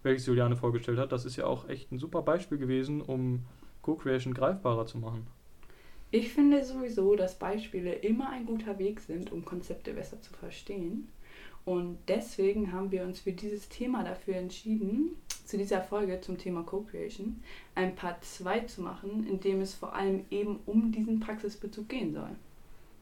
welches 0.03 0.27
Juliane 0.27 0.57
vorgestellt 0.57 0.99
hat, 0.99 1.13
das 1.13 1.25
ist 1.25 1.37
ja 1.37 1.47
auch 1.47 1.69
echt 1.69 1.93
ein 1.93 1.99
super 1.99 2.23
Beispiel 2.23 2.59
gewesen, 2.59 3.01
um 3.01 3.47
Co-Creation 3.83 4.35
greifbarer 4.35 4.87
zu 4.87 4.99
machen. 4.99 5.27
Ich 6.17 6.33
finde 6.33 6.65
sowieso, 6.65 7.15
dass 7.15 7.39
Beispiele 7.39 7.93
immer 7.93 8.31
ein 8.31 8.47
guter 8.47 8.79
Weg 8.79 9.01
sind, 9.01 9.33
um 9.33 9.45
Konzepte 9.45 9.93
besser 9.93 10.19
zu 10.23 10.33
verstehen. 10.33 11.09
Und 11.67 11.99
deswegen 12.09 12.73
haben 12.73 12.91
wir 12.91 13.03
uns 13.05 13.21
für 13.21 13.33
dieses 13.33 13.69
Thema 13.69 14.03
dafür 14.03 14.37
entschieden, 14.37 15.11
zu 15.45 15.59
dieser 15.59 15.83
Folge 15.83 16.23
zum 16.23 16.39
Thema 16.39 16.63
Co-Creation 16.63 17.43
ein 17.75 17.95
Part 17.97 18.25
2 18.25 18.61
zu 18.61 18.81
machen, 18.81 19.27
in 19.29 19.41
dem 19.41 19.61
es 19.61 19.75
vor 19.75 19.95
allem 19.95 20.25
eben 20.31 20.61
um 20.65 20.91
diesen 20.91 21.21
Praxisbezug 21.21 21.87
gehen 21.91 22.15
soll. 22.15 22.31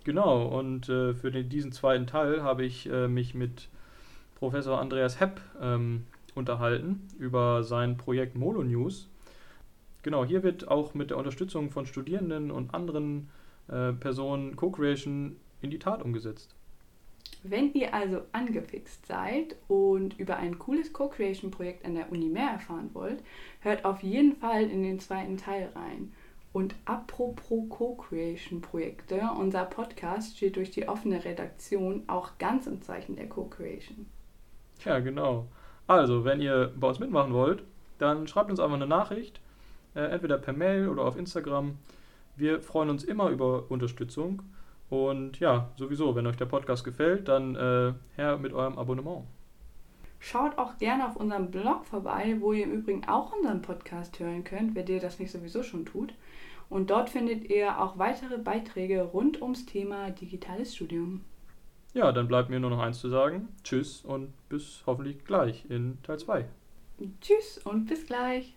Genau, 0.03 0.49
und 0.49 0.89
äh, 0.89 1.15
für 1.15 1.31
den, 1.31 1.49
diesen 1.49 1.71
zweiten 1.71 2.09
Teil 2.09 2.43
habe 2.43 2.65
ich 2.65 2.91
äh, 2.91 3.07
mich 3.07 3.33
mit 3.33 3.69
Professor 4.35 4.81
Andreas 4.81 5.21
Hepp 5.21 5.41
ähm, 5.63 6.03
unterhalten 6.35 7.07
über 7.21 7.63
sein 7.63 7.97
Projekt 7.97 8.35
Molo 8.35 8.65
News. 8.65 9.09
Genau, 10.05 10.23
hier 10.23 10.43
wird 10.43 10.69
auch 10.69 10.93
mit 10.93 11.09
der 11.09 11.17
Unterstützung 11.17 11.71
von 11.71 11.87
Studierenden 11.87 12.51
und 12.51 12.75
anderen 12.75 13.31
äh, 13.69 13.95
Personen 13.95 14.55
Co-Creation 14.55 15.37
in 15.63 15.71
die 15.71 15.79
Tat 15.79 16.03
umgesetzt. 16.03 16.55
Wenn 17.43 17.73
ihr 17.73 17.95
also 17.95 18.21
angefixt 18.33 19.07
seid 19.07 19.57
und 19.67 20.19
über 20.19 20.37
ein 20.37 20.59
cooles 20.59 20.93
Co-Creation-Projekt 20.93 21.87
an 21.87 21.95
der 21.95 22.13
Uni 22.13 22.29
mehr 22.29 22.51
erfahren 22.51 22.91
wollt, 22.93 23.23
hört 23.61 23.87
auf 23.87 24.03
jeden 24.03 24.37
Fall 24.37 24.65
in 24.65 24.83
den 24.83 25.01
zweiten 25.01 25.39
Teil 25.39 25.71
rein. 25.75 26.13
Und 26.53 26.75
apropos 26.85 27.65
Co-Creation-Projekte, 27.71 29.23
unser 29.41 29.65
Podcast 29.65 30.37
steht 30.37 30.57
durch 30.57 30.71
die 30.71 30.87
offene 30.87 31.25
Redaktion 31.25 32.03
auch 32.09 32.37
ganz 32.37 32.67
im 32.67 32.83
Zeichen 32.83 33.17
der 33.17 33.31
Co-Creation. 33.31 34.05
Ja, 34.85 34.99
genau. 34.99 35.47
Also, 35.87 36.27
wenn 36.27 36.43
ihr 36.43 36.75
bei 36.77 36.89
uns 36.89 36.99
mitmachen 36.99 37.33
wollt, 37.33 37.65
dann 37.97 38.29
schreibt 38.29 38.51
uns 38.51 38.61
einfach 38.61 38.77
eine 38.77 38.87
Nachricht 38.87 39.41
äh, 39.95 40.01
entweder 40.01 40.39
per 40.39 40.53
Mail 40.53 40.89
oder 40.89 41.05
auf 41.05 41.17
Instagram. 41.17 41.77
Wir 42.37 42.61
freuen 42.61 42.91
uns 42.91 43.05
immer 43.05 43.31
über 43.31 43.71
Unterstützung. 43.71 44.43
Und 44.91 45.41
ja, 45.41 45.71
sowieso, 45.77 46.15
wenn 46.15 46.27
euch 46.27 46.37
der 46.37 46.47
Podcast 46.47 46.85
gefällt, 46.85 47.29
dann 47.29 47.57
äh, 47.57 47.93
her 48.17 48.39
mit 48.39 48.53
eurem 48.53 48.79
Abonnement. 48.79 49.25
Schaut 50.21 50.57
auch 50.57 50.79
gerne 50.79 51.07
auf 51.07 51.17
unserem 51.17 51.51
Blog 51.51 51.85
vorbei, 51.85 52.37
wo 52.41 52.53
ihr 52.53 52.65
im 52.65 52.73
Übrigen 52.73 53.05
auch 53.07 53.37
unseren 53.37 53.61
Podcast 53.61 54.19
hören 54.19 54.43
könnt, 54.43 54.75
wenn 54.75 54.87
ihr 54.87 55.01
das 55.01 55.19
nicht 55.19 55.31
sowieso 55.31 55.63
schon 55.63 55.85
tut. 55.85 56.15
Und 56.71 56.91
dort 56.91 57.11
findet 57.11 57.51
ihr 57.51 57.79
auch 57.81 57.99
weitere 57.99 58.39
Beiträge 58.39 59.03
rund 59.03 59.43
ums 59.43 59.67
Thema 59.67 60.11
digitales 60.11 60.75
Studium. 60.75 61.21
Ja, 61.93 62.11
dann 62.11 62.27
bleibt 62.27 62.51
mir 62.51 62.59
nur 62.59 62.71
noch 62.71 62.81
eins 62.81 63.01
zu 63.01 63.09
sagen. 63.09 63.49
Tschüss 63.63 64.01
und 64.01 64.33
bis 64.49 64.83
hoffentlich 64.87 65.25
gleich 65.25 65.65
in 65.69 65.99
Teil 66.03 66.19
2. 66.19 66.47
Tschüss 67.21 67.59
und 67.59 67.87
bis 67.87 68.07
gleich. 68.07 68.55